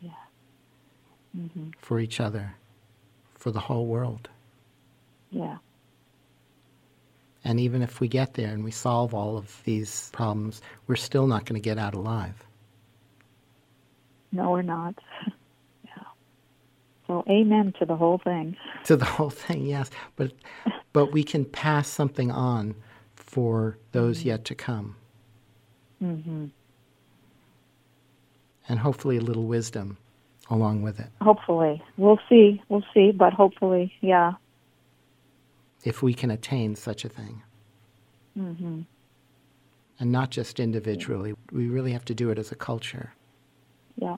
[0.00, 0.10] Yeah.
[1.34, 2.56] hmm for each other,
[3.42, 4.28] for the whole world.
[5.32, 5.56] Yeah.
[7.42, 11.26] And even if we get there and we solve all of these problems, we're still
[11.26, 12.44] not going to get out alive.
[14.30, 14.94] No, we're not.
[15.84, 16.04] yeah.
[17.08, 18.56] So, amen to the whole thing.
[18.84, 19.90] To the whole thing, yes.
[20.16, 20.32] But,
[20.92, 22.76] but we can pass something on
[23.16, 24.96] for those yet to come.
[26.02, 26.46] Mm-hmm.
[28.68, 29.98] And hopefully a little wisdom
[30.52, 31.08] along with it.
[31.22, 32.62] Hopefully, we'll see.
[32.68, 34.32] We'll see, but hopefully, yeah.
[35.82, 37.42] If we can attain such a thing.
[38.38, 38.82] Mm-hmm.
[39.98, 41.34] And not just individually.
[41.50, 43.14] We really have to do it as a culture.
[43.96, 44.16] Yeah.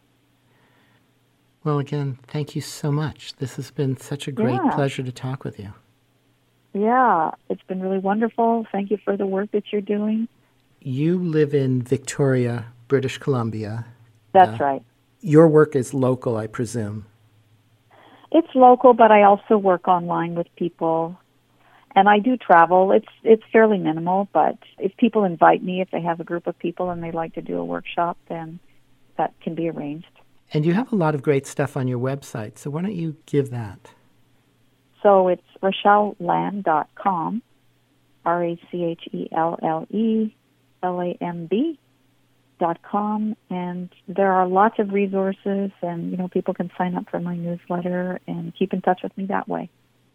[1.62, 3.36] Well, again, thank you so much.
[3.36, 4.70] This has been such a great Yeah.
[4.74, 5.72] pleasure to talk with you.
[6.74, 8.66] Yeah, it's been really wonderful.
[8.72, 10.28] Thank you for the work that you're doing.
[10.80, 13.86] You live in Victoria, British Columbia.
[14.32, 14.66] That's Yeah.
[14.66, 14.82] right.
[15.26, 17.06] Your work is local, I presume.
[18.30, 21.18] It's local, but I also work online with people,
[21.96, 22.92] and I do travel.
[22.92, 26.58] It's it's fairly minimal, but if people invite me, if they have a group of
[26.58, 28.60] people and they'd like to do a workshop, then
[29.16, 30.14] that can be arranged.
[30.52, 33.16] And you have a lot of great stuff on your website, so why don't you
[33.24, 33.92] give that?
[35.02, 37.42] So it's RachelleLamb.com,
[38.26, 40.34] R A C H E L L E
[40.82, 41.78] L A M B
[42.58, 47.08] dot com, and there are lots of resources, and you know people can sign up
[47.10, 49.70] for my newsletter and keep in touch with me that way.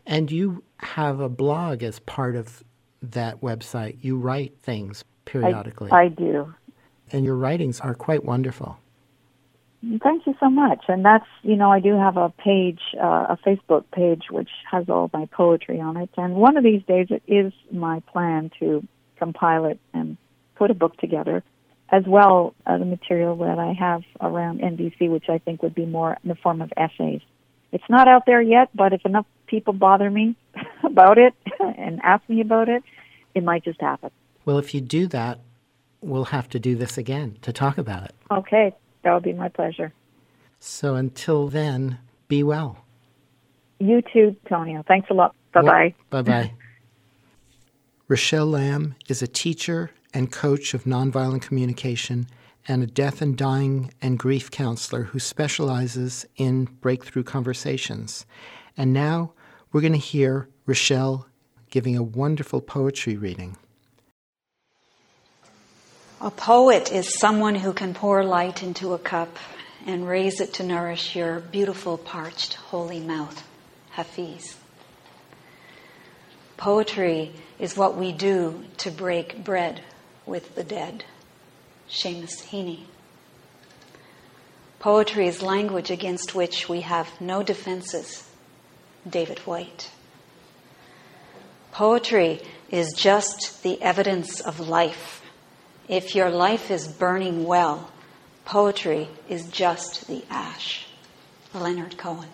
[0.06, 2.64] And you have a blog as part of
[3.02, 3.98] that website.
[4.02, 6.54] You write things I, periodically, I do.
[7.12, 8.78] and your writings are quite wonderful.
[10.04, 10.84] Thank you so much.
[10.90, 14.90] And that's, you know, I do have a page, uh, a Facebook page, which has
[14.90, 16.10] all my poetry on it.
[16.18, 18.86] And one of these days, it is my plan to
[19.18, 20.18] compile it and
[20.56, 21.44] put a book together,
[21.92, 25.86] as well as the material that I have around NVC, which I think would be
[25.86, 27.22] more in the form of essays.
[27.72, 30.36] It's not out there yet, but if enough people bother me
[30.84, 32.84] about it and ask me about it,
[33.36, 34.12] it might just happen.
[34.46, 35.40] Well, if you do that,
[36.02, 38.16] we'll have to do this again to talk about it.
[38.32, 38.74] Okay,
[39.04, 39.94] that would be my pleasure.
[40.60, 42.86] So until then, be well.
[43.80, 44.84] You too, Tonio.
[44.88, 45.36] Thanks a lot.
[45.54, 45.96] Bye bye.
[46.10, 46.54] Bye bye.
[48.10, 52.28] Rachelle Lamb is a teacher and coach of nonviolent communication
[52.68, 58.26] and a death and dying and grief counselor who specializes in breakthrough conversations.
[58.78, 59.34] And now
[59.72, 61.26] we're going to hear Rachelle
[61.70, 63.58] giving a wonderful poetry reading.
[66.22, 69.38] A poet is someone who can pour light into a cup
[69.86, 73.46] and raise it to nourish your beautiful, parched, holy mouth.
[73.92, 74.56] Hafiz.
[76.58, 79.82] Poetry is what we do to break bread
[80.30, 81.04] with the dead.
[81.90, 82.84] Seamus Heaney.
[84.80, 88.30] Poetry is language against which we have no defenses.
[89.10, 89.92] David Whyte.
[91.72, 95.22] Poetry is just the evidence of life.
[95.88, 97.92] If your life is burning well,
[98.46, 100.86] poetry is just the ash.
[101.54, 102.30] Leonard Cohen.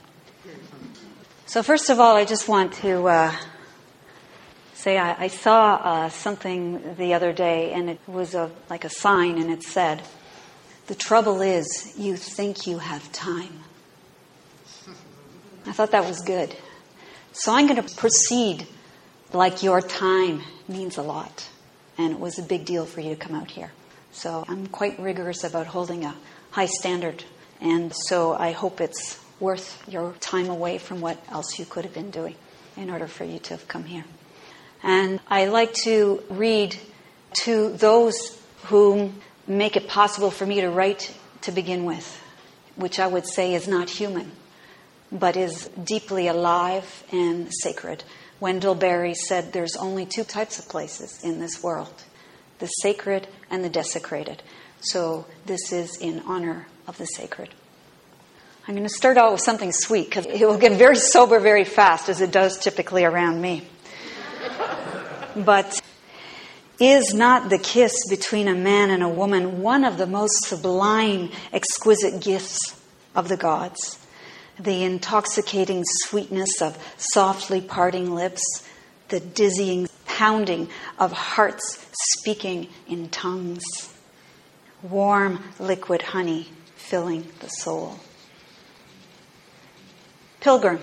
[1.46, 3.36] So, first of all, I just want to uh,
[4.76, 8.90] say I, I saw uh, something the other day, and it was a, like a
[8.90, 10.04] sign, and it said,
[10.88, 13.64] The trouble is, you think you have time.
[15.66, 16.56] I thought that was good.
[17.34, 18.68] So, I'm going to proceed
[19.34, 21.50] like your time means a lot
[21.98, 23.72] and it was a big deal for you to come out here.
[24.12, 26.16] So I'm quite rigorous about holding a
[26.52, 27.24] high standard,
[27.60, 31.94] and so I hope it's worth your time away from what else you could have
[31.94, 32.36] been doing
[32.78, 34.06] in order for you to have come here.
[34.86, 36.78] And I like to read
[37.44, 39.12] to those who
[39.48, 42.22] make it possible for me to write to begin with,
[42.76, 44.32] which I would say is not human,
[45.12, 48.04] but is deeply alive and sacred.
[48.40, 52.04] Wendell Berry said there's only two types of places in this world
[52.60, 54.42] the sacred and the desecrated.
[54.82, 57.50] So this is in honor of the sacred.
[58.68, 61.66] I'm going to start out with something sweet because it will get very sober very
[61.66, 63.68] fast, as it does typically around me.
[65.36, 65.82] But
[66.80, 71.32] Is not the kiss between a man and a woman one of the most sublime,
[71.54, 72.60] exquisite gifts
[73.16, 73.98] of the gods?
[74.60, 78.44] The intoxicating sweetness of softly parting lips,
[79.08, 80.68] the dizzying pounding
[81.00, 81.86] of hearts
[82.18, 83.64] speaking in tongues,
[84.82, 88.00] warm liquid honey filling the soul.
[90.42, 90.80] Pilgrim,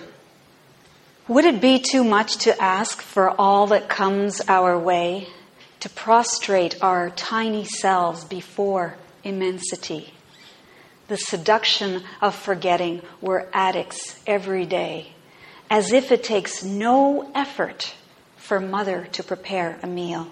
[1.27, 5.27] would it be too much to ask for all that comes our way
[5.79, 10.13] to prostrate our tiny selves before immensity?
[11.07, 15.13] The seduction of forgetting we're addicts every day,
[15.69, 17.95] as if it takes no effort
[18.35, 20.29] for mother to prepare a meal.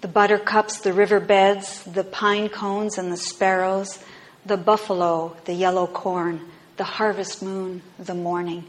[0.00, 3.98] The buttercups, the riverbeds, the pine cones and the sparrows,
[4.46, 6.40] the buffalo, the yellow corn,
[6.76, 8.64] the harvest moon, the morning.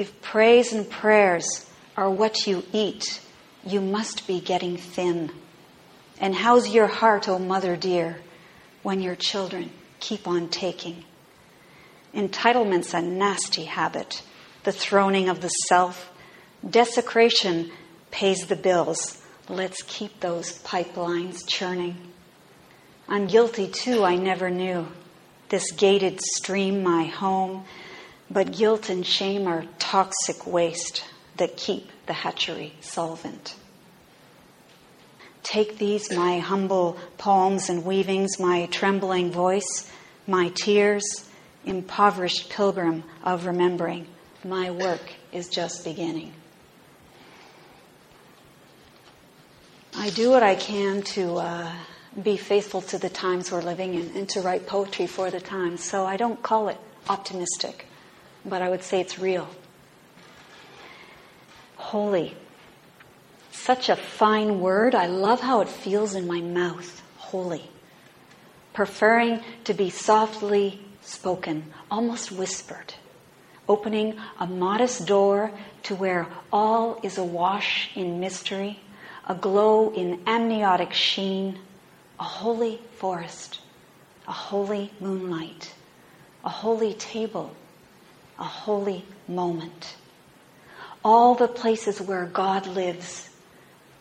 [0.00, 3.20] If praise and prayers are what you eat,
[3.66, 5.30] you must be getting thin.
[6.18, 8.16] And how's your heart, O oh mother dear,
[8.82, 9.68] when your children
[9.98, 11.04] keep on taking?
[12.14, 14.22] Entitlement's a nasty habit,
[14.64, 16.10] the throning of the self.
[16.66, 17.70] Desecration
[18.10, 19.22] pays the bills.
[19.50, 21.98] Let's keep those pipelines churning.
[23.06, 24.88] I'm guilty too, I never knew.
[25.50, 27.66] This gated stream, my home,
[28.30, 31.04] but guilt and shame are toxic waste
[31.36, 33.56] that keep the hatchery solvent.
[35.42, 39.90] Take these, my humble poems and weavings, my trembling voice,
[40.26, 41.02] my tears,
[41.64, 44.06] impoverished pilgrim of remembering.
[44.44, 46.32] My work is just beginning.
[49.96, 51.72] I do what I can to uh,
[52.22, 55.82] be faithful to the times we're living in and to write poetry for the times.
[55.82, 56.78] So I don't call it
[57.08, 57.86] optimistic
[58.44, 59.48] but I would say it's real.
[61.76, 62.36] Holy.
[63.52, 64.94] Such a fine word.
[64.94, 67.02] I love how it feels in my mouth.
[67.16, 67.70] Holy.
[68.72, 72.94] Preferring to be softly spoken, almost whispered.
[73.68, 75.50] Opening a modest door
[75.84, 78.80] to where all is awash in mystery,
[79.28, 81.58] aglow in amniotic sheen,
[82.18, 83.60] a holy forest,
[84.26, 85.74] a holy moonlight,
[86.44, 87.54] a holy table
[88.40, 89.96] a holy moment.
[91.04, 93.28] All the places where God lives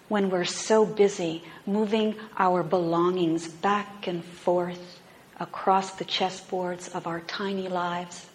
[0.08, 5.00] when we're so busy moving our belongings back and forth
[5.40, 8.26] across the chessboards of our tiny lives.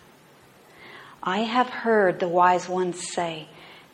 [1.22, 3.48] I have heard the wise ones say,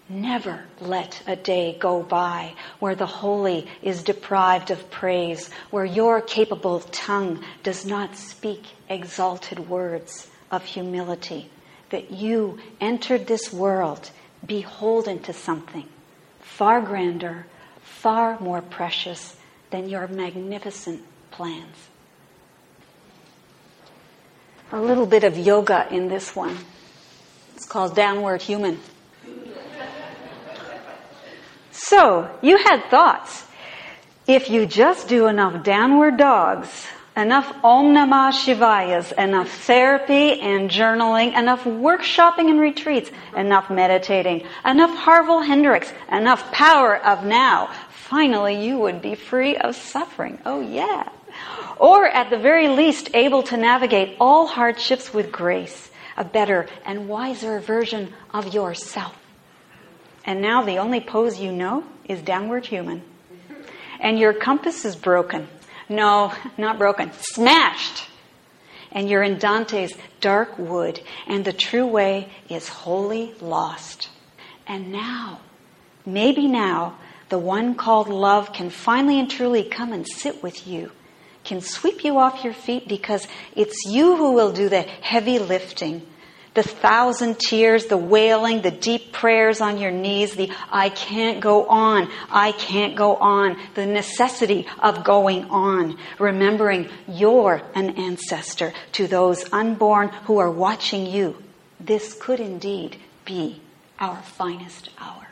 [0.08, 6.20] Never let a day go by where the holy is deprived of praise, where your
[6.20, 11.48] capable tongue does not speak exalted words of humility
[11.90, 14.10] that you entered this world
[14.46, 15.88] beholden to something
[16.40, 17.46] far grander,
[17.82, 19.36] far more precious
[19.70, 21.88] than your magnificent plans.
[24.72, 26.56] A little bit of yoga in this one.
[27.56, 28.78] It's called Downward Human.
[31.72, 33.44] So, you had thoughts.
[34.26, 36.86] If you just do enough downward dogs,
[37.20, 44.96] enough Om Namah Shivayas, enough therapy and journaling, enough workshopping and retreats, enough meditating, enough
[44.96, 47.70] Harville Hendrix, enough power of now.
[47.90, 50.38] Finally, you would be free of suffering.
[50.46, 51.08] Oh, yeah.
[51.78, 57.08] Or at the very least, able to navigate all hardships with grace, a better and
[57.08, 59.16] wiser version of yourself.
[60.24, 63.02] And now the only pose you know is downward human.
[64.00, 65.48] And your compass is broken
[65.90, 67.10] no, not broken.
[67.12, 68.06] Smashed.
[68.92, 74.08] And you're in Dante's dark wood, and the true way is wholly lost.
[74.66, 75.40] And now,
[76.06, 76.96] maybe now,
[77.28, 80.90] the one called love can finally and truly come and sit with you,
[81.44, 86.02] can sweep you off your feet because it's you who will do the heavy lifting
[86.54, 91.66] the thousand tears, the wailing, the deep prayers on your knees, the I can't go
[91.66, 99.06] on, I can't go on, the necessity of going on, remembering you're an ancestor to
[99.06, 101.40] those unborn who are watching you.
[101.78, 103.60] This could indeed be
[103.98, 105.28] our finest hour.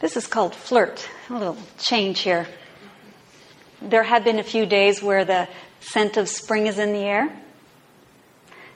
[0.00, 1.06] This is called flirt.
[1.28, 2.46] A little change here.
[3.82, 5.48] There have been a few days where the
[5.80, 7.30] scent of spring is in the air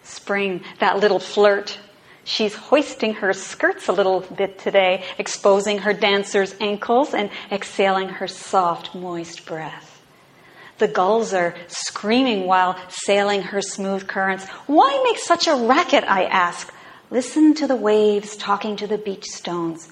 [0.02, 1.78] spring, that little flirt.
[2.24, 8.28] She's hoisting her skirts a little bit today, exposing her dancer's ankles and exhaling her
[8.28, 10.00] soft, moist breath.
[10.78, 14.46] The gulls are screaming while sailing her smooth currents.
[14.66, 16.04] Why make such a racket?
[16.04, 16.72] I ask.
[17.10, 19.90] Listen to the waves talking to the beach stones.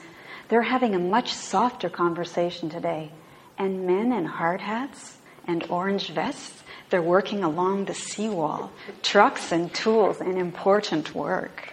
[0.48, 3.12] They're having a much softer conversation today.
[3.58, 8.72] And men in hard hats and orange vests, they're working along the seawall,
[9.02, 11.72] trucks and tools and important work.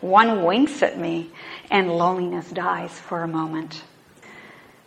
[0.00, 1.30] One winks at me,
[1.70, 3.82] and loneliness dies for a moment.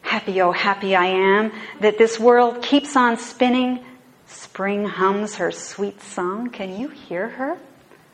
[0.02, 1.52] Happy, oh, happy I am
[1.82, 3.84] that this world keeps on spinning.
[4.28, 6.50] Spring hums her sweet song.
[6.50, 7.58] Can you hear her?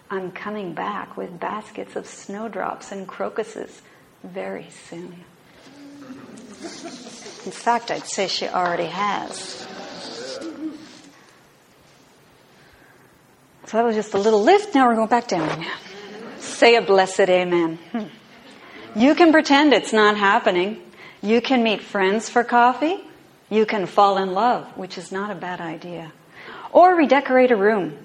[0.09, 3.81] I'm coming back with baskets of snowdrops and crocuses
[4.23, 5.23] very soon.
[6.61, 9.64] In fact, I'd say she already has.
[13.67, 14.75] So that was just a little lift.
[14.75, 15.65] Now we're going back down.
[16.37, 17.79] Say a blessed amen.
[17.91, 18.99] Hmm.
[18.99, 20.81] You can pretend it's not happening.
[21.23, 22.99] You can meet friends for coffee.
[23.49, 26.11] You can fall in love, which is not a bad idea.
[26.71, 27.97] Or redecorate a room.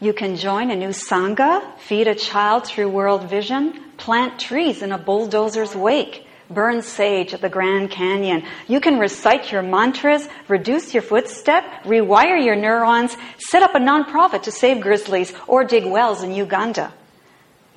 [0.00, 4.92] You can join a new Sangha, feed a child through World Vision, plant trees in
[4.92, 8.44] a bulldozer's wake, burn sage at the Grand Canyon.
[8.68, 14.42] You can recite your mantras, reduce your footstep, rewire your neurons, set up a nonprofit
[14.42, 16.92] to save grizzlies, or dig wells in Uganda.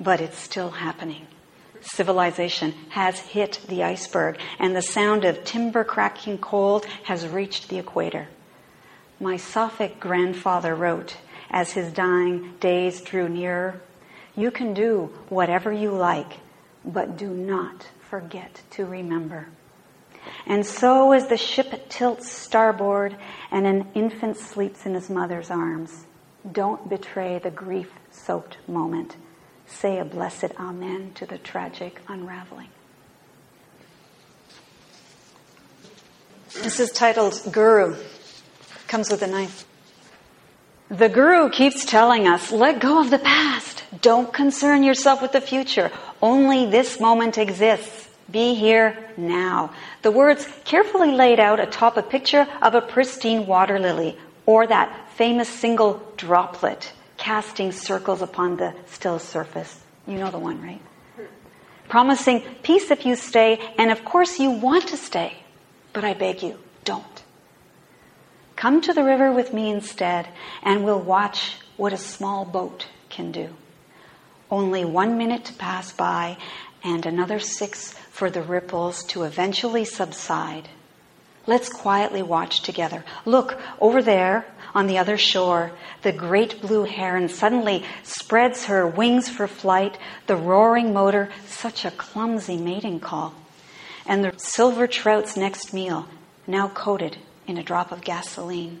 [0.00, 1.26] But it's still happening.
[1.80, 7.78] Civilization has hit the iceberg, and the sound of timber cracking cold has reached the
[7.78, 8.28] equator.
[9.20, 11.16] My Sophic grandfather wrote,
[11.50, 13.80] as his dying days drew nearer,
[14.36, 16.40] You can do whatever you like,
[16.84, 19.48] but do not forget to remember.
[20.46, 23.16] And so, as the ship tilts starboard
[23.50, 26.04] and an infant sleeps in his mother's arms,
[26.50, 29.16] don't betray the grief soaked moment.
[29.66, 32.68] Say a blessed Amen to the tragic unraveling.
[36.54, 37.96] This is titled Guru.
[38.88, 39.65] Comes with a knife.
[40.88, 43.82] The Guru keeps telling us, let go of the past.
[44.02, 45.90] Don't concern yourself with the future.
[46.22, 48.08] Only this moment exists.
[48.30, 49.72] Be here now.
[50.02, 55.10] The words carefully laid out atop a picture of a pristine water lily, or that
[55.14, 59.80] famous single droplet casting circles upon the still surface.
[60.06, 60.80] You know the one, right?
[61.88, 65.34] Promising peace if you stay, and of course you want to stay,
[65.92, 67.15] but I beg you, don't.
[68.56, 70.26] Come to the river with me instead,
[70.62, 73.50] and we'll watch what a small boat can do.
[74.50, 76.38] Only one minute to pass by,
[76.82, 80.70] and another six for the ripples to eventually subside.
[81.46, 83.04] Let's quietly watch together.
[83.26, 89.28] Look, over there on the other shore, the great blue heron suddenly spreads her wings
[89.28, 93.34] for flight, the roaring motor, such a clumsy mating call.
[94.06, 96.08] And the silver trout's next meal,
[96.46, 98.80] now coated in a drop of gasoline.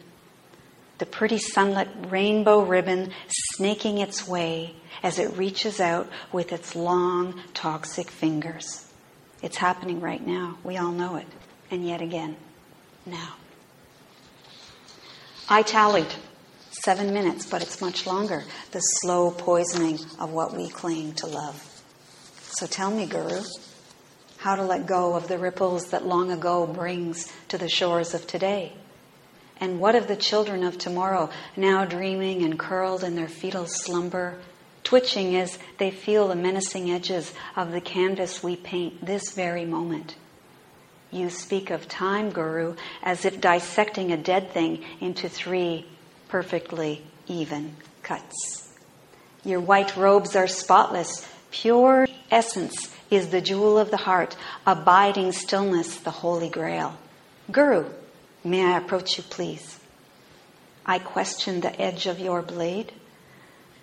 [0.98, 7.40] The pretty sunlit rainbow ribbon snaking its way as it reaches out with its long,
[7.52, 8.90] toxic fingers.
[9.42, 10.58] It's happening right now.
[10.64, 11.26] We all know it.
[11.70, 12.36] And yet again,
[13.04, 13.34] now.
[15.48, 16.12] I tallied
[16.70, 18.44] seven minutes, but it's much longer.
[18.72, 21.62] The slow poisoning of what we claim to love.
[22.58, 23.42] So tell me, Guru,
[24.46, 28.28] how to let go of the ripples that long ago brings to the shores of
[28.28, 28.72] today.
[29.58, 34.38] And what of the children of tomorrow, now dreaming and curled in their fetal slumber,
[34.84, 40.14] twitching as they feel the menacing edges of the canvas we paint this very moment?
[41.10, 45.86] You speak of time, Guru, as if dissecting a dead thing into three
[46.28, 47.74] perfectly even
[48.04, 48.72] cuts.
[49.42, 55.96] Your white robes are spotless, pure essence is the jewel of the heart, abiding stillness,
[55.96, 56.96] the holy grail.
[57.50, 57.86] Guru,
[58.44, 59.78] may I approach you, please?
[60.84, 62.92] I question the edge of your blade.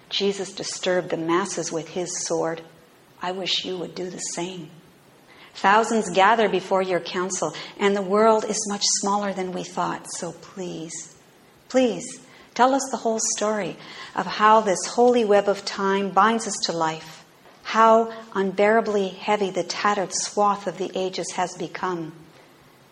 [0.10, 2.62] Jesus disturbed the masses with his sword.
[3.22, 4.70] I wish you would do the same.
[5.56, 10.08] Thousands gather before your council, and the world is much smaller than we thought.
[10.12, 11.16] So please,
[11.70, 12.20] please,
[12.54, 13.78] tell us the whole story
[14.16, 17.23] of how this holy web of time binds us to life
[17.64, 22.14] how unbearably heavy the tattered swath of the ages has become,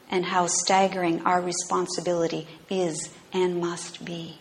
[0.09, 4.37] and how staggering our responsibility is and must be.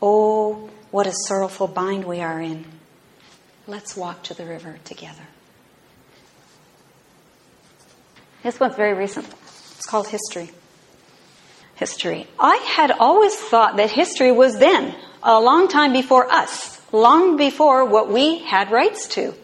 [0.00, 2.64] Oh, what a sorrowful bind we are in.
[3.66, 5.26] Let's walk to the river together.
[8.42, 9.26] This one's very recent.
[9.76, 10.50] It's called History.
[11.76, 12.26] History.
[12.38, 17.84] I had always thought that history was then, a long time before us long before
[17.84, 19.34] what we had rights to.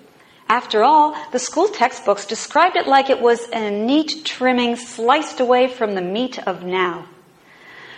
[0.48, 5.66] After all, the school textbooks described it like it was a neat trimming sliced away
[5.66, 7.06] from the meat of now.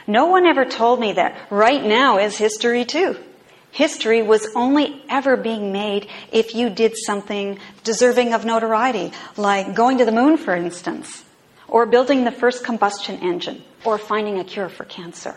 [0.07, 3.17] No one ever told me that right now is history too.
[3.71, 9.99] History was only ever being made if you did something deserving of notoriety, like going
[9.99, 11.25] to the moon, for instance,
[11.69, 15.37] or building the first combustion engine, or finding a cure for cancer.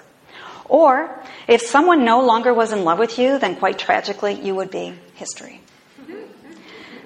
[0.68, 4.72] Or if someone no longer was in love with you, then quite tragically, you would
[4.72, 5.62] be history.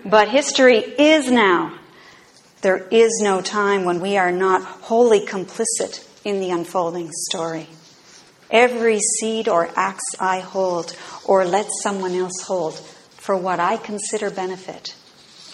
[0.06, 1.78] But history is now.
[2.62, 7.68] There is no time when we are not wholly complicit in the unfolding story.
[8.50, 10.96] Every seed or axe I hold,
[11.26, 14.96] or let someone else hold, for what I consider benefit,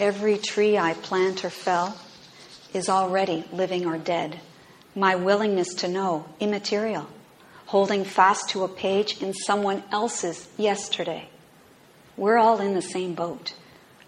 [0.00, 1.96] every tree I plant or fell
[2.72, 4.40] is already living or dead.
[4.94, 7.06] My willingness to know, immaterial,
[7.66, 11.28] holding fast to a page in someone else's yesterday.
[12.16, 13.54] We're all in the same boat,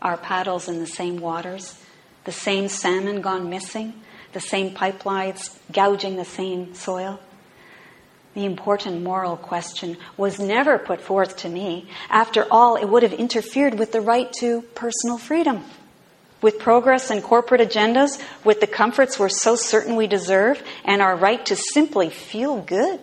[0.00, 1.78] our paddles in the same waters,
[2.24, 3.94] the same salmon gone missing,
[4.32, 7.20] the same pipelines gouging the same soil
[8.38, 11.88] the important moral question was never put forth to me.
[12.08, 15.64] After all, it would have interfered with the right to personal freedom.
[16.40, 21.16] With progress and corporate agendas, with the comforts we're so certain we deserve, and our
[21.16, 23.00] right to simply feel good.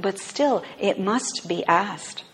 [0.00, 2.24] But still, it must be asked.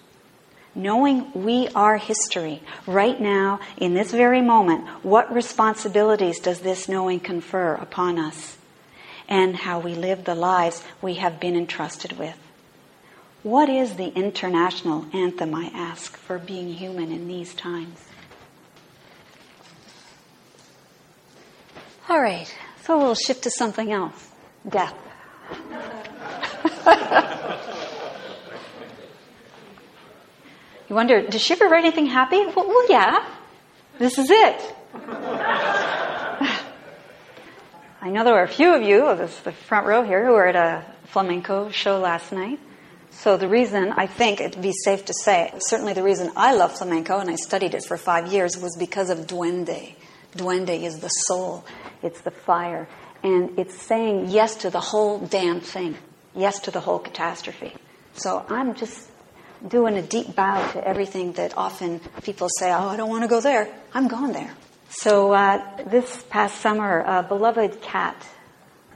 [0.75, 7.19] Knowing we are history, right now, in this very moment, what responsibilities does this knowing
[7.19, 8.57] confer upon us?
[9.29, 12.37] and how we live the lives we have been entrusted with.
[13.43, 17.99] What is the international anthem, I ask, for being human in these times?
[22.09, 22.53] All right,
[22.85, 24.31] so we'll shift to something else
[24.69, 24.95] death.
[30.89, 32.45] you wonder, did she ever write anything happy?
[32.45, 33.25] Well, well yeah,
[33.99, 34.75] this is it.
[38.01, 40.33] I know there were a few of you, this is the front row here, who
[40.33, 42.61] were at a flamenco show last night.
[43.11, 46.77] So the reason I think it'd be safe to say, certainly the reason I love
[46.77, 49.95] flamenco and I studied it for five years was because of duende.
[50.37, 51.65] Duende is the soul,
[52.03, 52.87] it's the fire,
[53.23, 55.97] and it's saying yes to the whole damn thing,
[56.35, 57.75] yes to the whole catastrophe.
[58.15, 59.11] So I'm just
[59.67, 63.29] doing a deep bow to everything that often people say, oh, I don't want to
[63.29, 63.69] go there.
[63.93, 64.55] I'm going there.
[64.89, 68.17] So uh, this past summer, a beloved cat,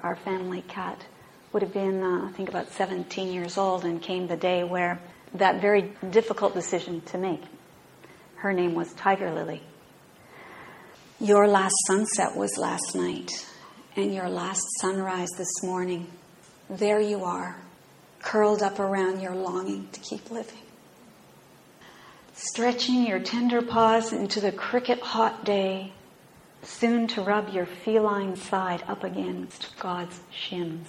[0.03, 1.05] our family cat,
[1.53, 5.01] would have been, uh, I think, about 17 years old, and came the day where
[5.35, 7.43] that very difficult decision to make.
[8.37, 9.63] Her name was Tiger Lily.
[11.21, 13.31] Your last sunset was last night,
[13.97, 16.07] and your last sunrise this morning.
[16.71, 17.61] There you are,
[18.23, 20.61] curled up around your longing to keep living
[22.41, 25.93] stretching your tender paws into the cricket hot day,
[26.63, 30.89] soon to rub your feline side up against God's shins.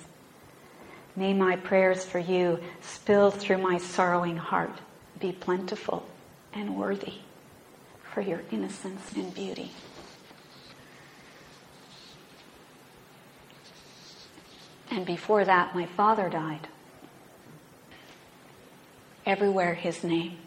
[1.15, 4.79] May my prayers for you, spill through my sorrowing heart,
[5.19, 6.05] be plentiful
[6.53, 7.15] and worthy
[8.13, 9.71] for your innocence and beauty.
[14.89, 16.67] And before that, my father died.
[19.25, 20.37] Everywhere his name.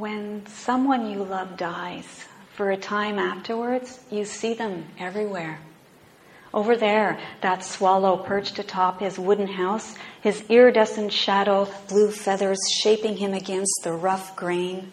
[0.00, 5.60] when someone you love dies, for a time afterwards, you see them everywhere.
[6.54, 13.18] Over there, that swallow perched atop his wooden house, his iridescent shadow, blue feathers shaping
[13.18, 14.92] him against the rough grain.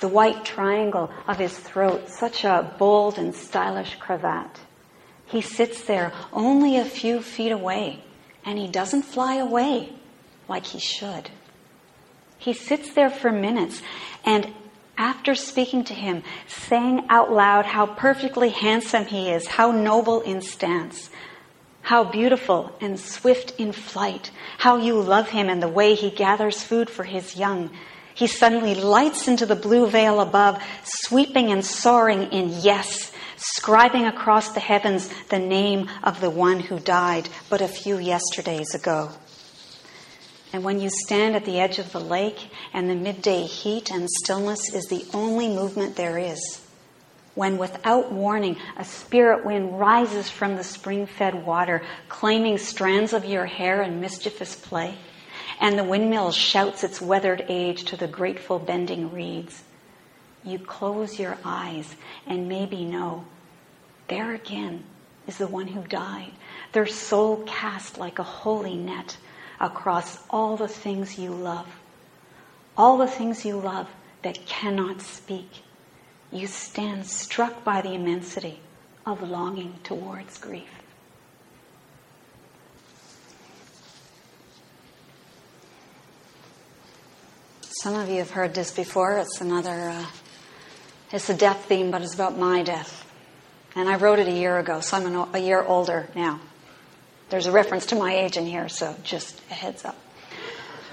[0.00, 4.60] The white triangle of his throat, such a bold and stylish cravat.
[5.26, 8.04] He sits there only a few feet away,
[8.46, 9.92] and he doesn't fly away
[10.48, 11.28] like he should.
[12.38, 13.82] He sits there for minutes
[14.24, 14.54] and
[14.96, 20.40] after speaking to him, saying out loud how perfectly handsome he is, how noble in
[20.40, 21.10] stance,
[21.82, 26.62] how beautiful and swift in flight, how you love him and the way he gathers
[26.62, 27.70] food for his young.
[28.14, 33.12] He suddenly lights into the blue veil above, sweeping and soaring in yes,
[33.54, 38.74] scribing across the heavens the name of the one who died but a few yesterdays
[38.74, 39.10] ago.
[40.52, 44.08] And when you stand at the edge of the lake and the midday heat and
[44.08, 46.62] stillness is the only movement there is,
[47.34, 53.24] when without warning a spirit wind rises from the spring fed water, claiming strands of
[53.24, 54.94] your hair in mischievous play,
[55.60, 59.62] and the windmill shouts its weathered age to the grateful bending reeds,
[60.44, 61.96] you close your eyes
[62.26, 63.24] and maybe know
[64.08, 64.84] there again
[65.26, 66.32] is the one who died,
[66.72, 69.16] their soul cast like a holy net
[69.60, 71.66] across all the things you love.
[72.76, 73.88] All the things you love
[74.22, 75.48] that cannot speak.
[76.30, 78.60] You stand struck by the immensity
[79.06, 80.68] of longing towards grief.
[87.82, 89.18] Some of you have heard this before.
[89.18, 90.06] It's another, uh,
[91.12, 93.05] it's a death theme, but it's about my death.
[93.76, 96.40] And I wrote it a year ago, so I'm an, a year older now.
[97.28, 99.96] There's a reference to my age in here, so just a heads up.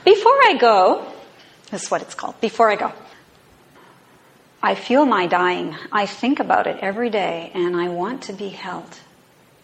[0.03, 1.07] Before I go,
[1.71, 2.39] this is what it's called.
[2.41, 2.91] Before I go,
[4.61, 5.75] I feel my dying.
[5.91, 8.97] I think about it every day, and I want to be held.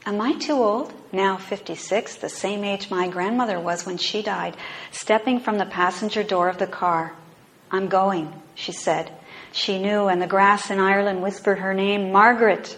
[0.05, 0.93] Am I too old?
[1.11, 4.55] Now 56, the same age my grandmother was when she died,
[4.91, 7.13] stepping from the passenger door of the car.
[7.69, 9.11] I'm going, she said.
[9.51, 12.77] She knew, and the grass in Ireland whispered her name, Margaret.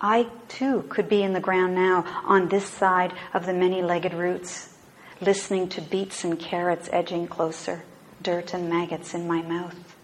[0.00, 4.12] I too could be in the ground now, on this side of the many legged
[4.14, 4.74] roots,
[5.20, 7.82] listening to beets and carrots edging closer,
[8.22, 9.96] dirt and maggots in my mouth.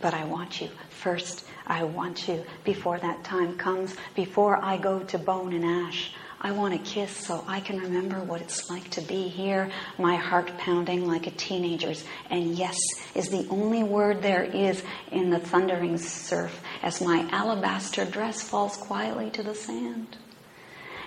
[0.00, 0.70] But I want you.
[0.88, 6.12] First, I want you before that time comes, before I go to bone and ash.
[6.42, 10.16] I want a kiss so I can remember what it's like to be here, my
[10.16, 12.02] heart pounding like a teenager's.
[12.30, 12.78] And yes
[13.14, 18.78] is the only word there is in the thundering surf as my alabaster dress falls
[18.78, 20.16] quietly to the sand.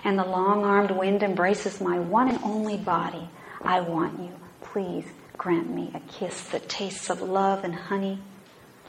[0.04, 3.28] And the long armed wind embraces my one and only body.
[3.60, 4.30] I want you.
[4.60, 5.06] Please
[5.36, 8.20] grant me a kiss that tastes of love and honey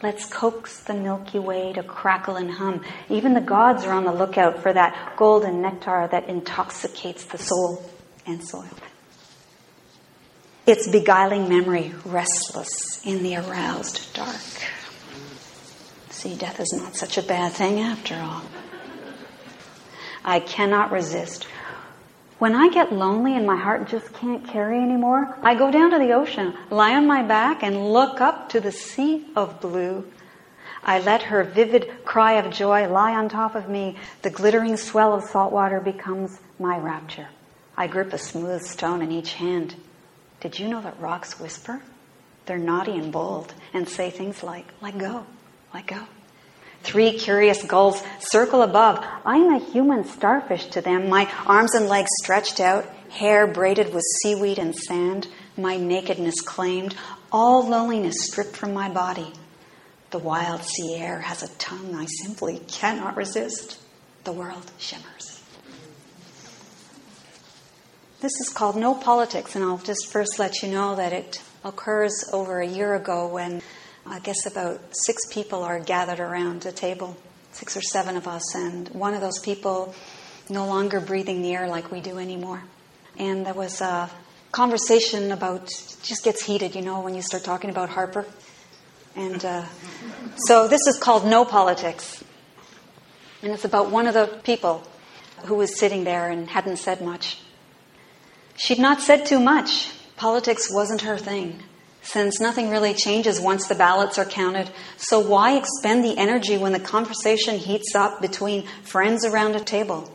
[0.03, 2.83] Let's coax the Milky Way to crackle and hum.
[3.09, 7.89] Even the gods are on the lookout for that golden nectar that intoxicates the soul
[8.25, 8.69] and soil.
[10.67, 14.35] Its beguiling memory restless in the aroused dark.
[16.09, 18.43] See, death is not such a bad thing after all.
[20.25, 21.47] I cannot resist
[22.39, 25.99] when I get lonely and my heart just can't carry anymore, I go down to
[25.99, 30.05] the ocean, lie on my back, and look up to the sea of blue.
[30.83, 33.97] I let her vivid cry of joy lie on top of me.
[34.21, 37.27] The glittering swell of salt water becomes my rapture.
[37.77, 39.75] I grip a smooth stone in each hand.
[40.41, 41.81] Did you know that rocks whisper?
[42.45, 45.25] They're naughty and bold and say things like, let go,
[45.73, 46.05] let go.
[46.85, 49.03] Three curious gulls circle above.
[49.25, 54.03] I'm a human starfish to them, my arms and legs stretched out, hair braided with
[54.21, 56.95] seaweed and sand, my nakedness claimed,
[57.31, 59.33] all loneliness stripped from my body.
[60.11, 63.79] The wild sea air has a tongue I simply cannot resist.
[64.23, 65.41] The world shimmers.
[68.21, 72.13] This is called No Politics, and I'll just first let you know that it occurs
[72.31, 73.61] over a year ago when
[74.07, 77.17] I guess about six people are gathered around a table,
[77.51, 79.95] six or seven of us, and one of those people
[80.47, 82.61] no longer breathing the air like we do anymore.
[83.17, 84.11] And there was a
[84.51, 85.67] conversation about,
[86.03, 88.27] just gets heated, you know, when you start talking about Harper.
[89.15, 89.65] And uh,
[90.37, 92.23] so this is called No Politics.
[93.41, 94.83] And it's about one of the people
[95.45, 97.39] who was sitting there and hadn't said much.
[98.55, 99.91] She'd not said too much.
[100.15, 101.63] Politics wasn't her thing
[102.05, 104.69] since nothing really changes once the ballots are counted.
[104.97, 110.11] So why expend the energy when the conversation heats up between friends around a table?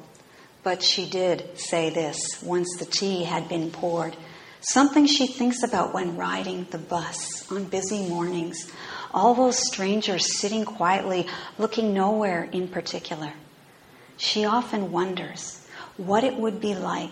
[0.63, 4.17] But she did say this once the tea had been poured.
[4.61, 8.71] Something she thinks about when riding the bus on busy mornings.
[9.13, 11.27] All those strangers sitting quietly,
[11.59, 13.33] looking nowhere in particular.
[14.17, 17.11] She often wonders what it would be like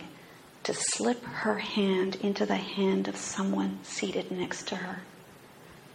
[0.69, 5.01] to slip her hand into the hand of someone seated next to her.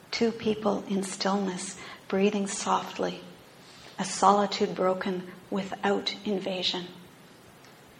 [0.09, 1.77] Two people in stillness,
[2.07, 3.21] breathing softly,
[3.99, 6.87] a solitude broken without invasion.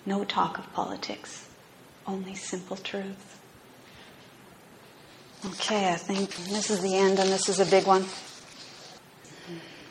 [0.04, 1.48] No talk of politics,
[2.08, 3.40] only simple truth.
[5.46, 8.04] Okay, I think this is the end, and this is a big one.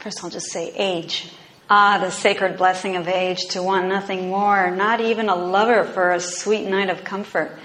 [0.00, 1.30] First, I'll just say age.
[1.74, 6.12] Ah, the sacred blessing of age to want nothing more, not even a lover for
[6.12, 7.58] a sweet night of comfort.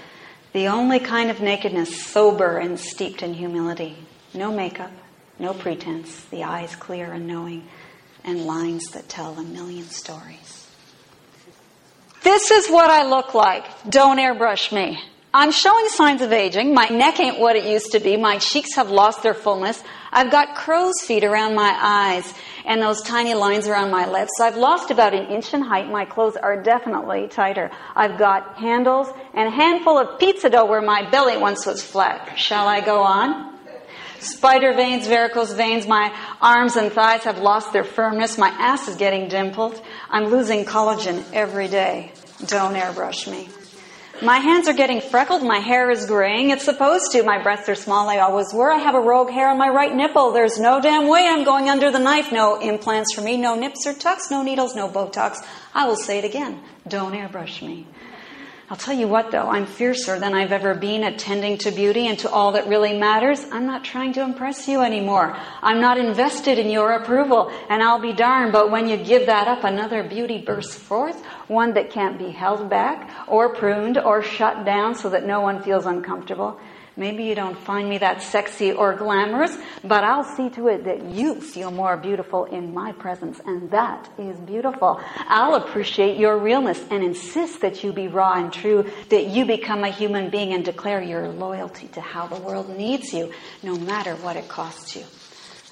[0.54, 3.98] The only kind of nakedness sober and steeped in humility.
[4.32, 4.92] No makeup,
[5.38, 7.68] no pretense, the eyes clear and knowing,
[8.24, 10.66] and lines that tell a million stories.
[12.22, 13.66] This is what I look like.
[13.90, 15.02] Don't airbrush me.
[15.32, 16.72] I'm showing signs of aging.
[16.72, 18.16] My neck ain't what it used to be.
[18.16, 19.82] My cheeks have lost their fullness.
[20.10, 22.32] I've got crow's feet around my eyes
[22.64, 24.30] and those tiny lines around my lips.
[24.40, 25.90] I've lost about an inch in height.
[25.90, 27.70] My clothes are definitely tighter.
[27.94, 32.38] I've got handles and a handful of pizza dough where my belly once was flat.
[32.38, 33.54] Shall I go on?
[34.20, 38.38] Spider veins, varicose veins, my arms and thighs have lost their firmness.
[38.38, 39.80] My ass is getting dimpled.
[40.10, 42.12] I'm losing collagen every day.
[42.46, 43.48] Don't airbrush me.
[44.20, 45.44] My hands are getting freckled.
[45.44, 46.50] My hair is graying.
[46.50, 47.22] It's supposed to.
[47.22, 48.08] My breasts are small.
[48.08, 48.72] I always were.
[48.72, 50.32] I have a rogue hair on my right nipple.
[50.32, 52.32] There's no damn way I'm going under the knife.
[52.32, 53.36] No implants for me.
[53.36, 54.28] No nips or tucks.
[54.28, 54.74] No needles.
[54.74, 55.36] No Botox.
[55.72, 56.60] I will say it again.
[56.88, 57.86] Don't airbrush me.
[58.70, 62.18] I'll tell you what though, I'm fiercer than I've ever been attending to beauty and
[62.18, 63.46] to all that really matters.
[63.50, 65.34] I'm not trying to impress you anymore.
[65.62, 69.48] I'm not invested in your approval, and I'll be darned, but when you give that
[69.48, 74.66] up, another beauty bursts forth, one that can't be held back, or pruned, or shut
[74.66, 76.60] down so that no one feels uncomfortable.
[76.98, 81.04] Maybe you don't find me that sexy or glamorous, but I'll see to it that
[81.04, 85.00] you feel more beautiful in my presence, and that is beautiful.
[85.28, 89.84] I'll appreciate your realness and insist that you be raw and true, that you become
[89.84, 94.16] a human being and declare your loyalty to how the world needs you, no matter
[94.16, 95.04] what it costs you.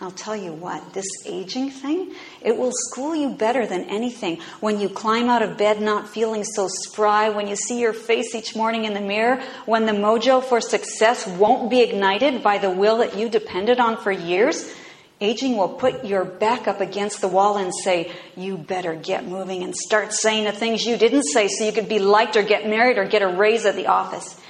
[0.00, 2.14] I'll tell you what, this aging thing,
[2.47, 4.39] it will school you better than anything.
[4.60, 8.36] When you climb out of bed not feeling so spry, when you see your face
[8.36, 12.70] each morning in the mirror, when the mojo for success won't be ignited by the
[12.70, 14.73] will that you depended on for years,
[15.20, 19.64] aging will put your back up against the wall and say, You better get moving
[19.64, 22.68] and start saying the things you didn't say so you could be liked or get
[22.68, 24.40] married or get a raise at the office.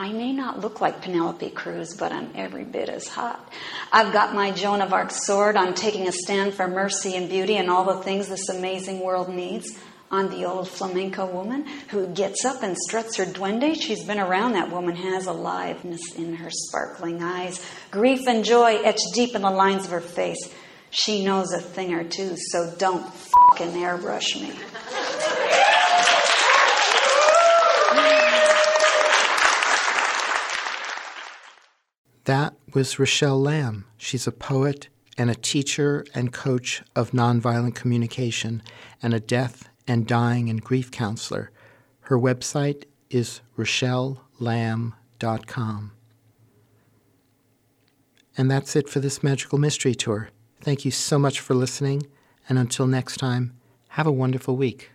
[0.00, 3.52] I may not look like Penelope Cruz, but I'm every bit as hot.
[3.92, 5.56] I've got my Joan of Arc sword.
[5.56, 9.28] I'm taking a stand for mercy and beauty and all the things this amazing world
[9.28, 9.76] needs.
[10.08, 13.74] I'm the old flamenco woman who gets up and struts her duende.
[13.74, 14.52] She's been around.
[14.52, 17.60] That woman has aliveness in her sparkling eyes,
[17.90, 20.48] grief and joy etched deep in the lines of her face.
[20.90, 24.52] She knows a thing or two, so don't fucking airbrush me.
[32.28, 33.86] That was Rachelle Lamb.
[33.96, 38.62] She's a poet and a teacher and coach of nonviolent communication
[39.02, 41.50] and a death and dying and grief counselor.
[42.00, 45.92] Her website is rachellelamb.com.
[48.36, 50.28] And that's it for this Magical Mystery Tour.
[50.60, 52.08] Thank you so much for listening,
[52.46, 53.54] and until next time,
[53.92, 54.90] have a wonderful week.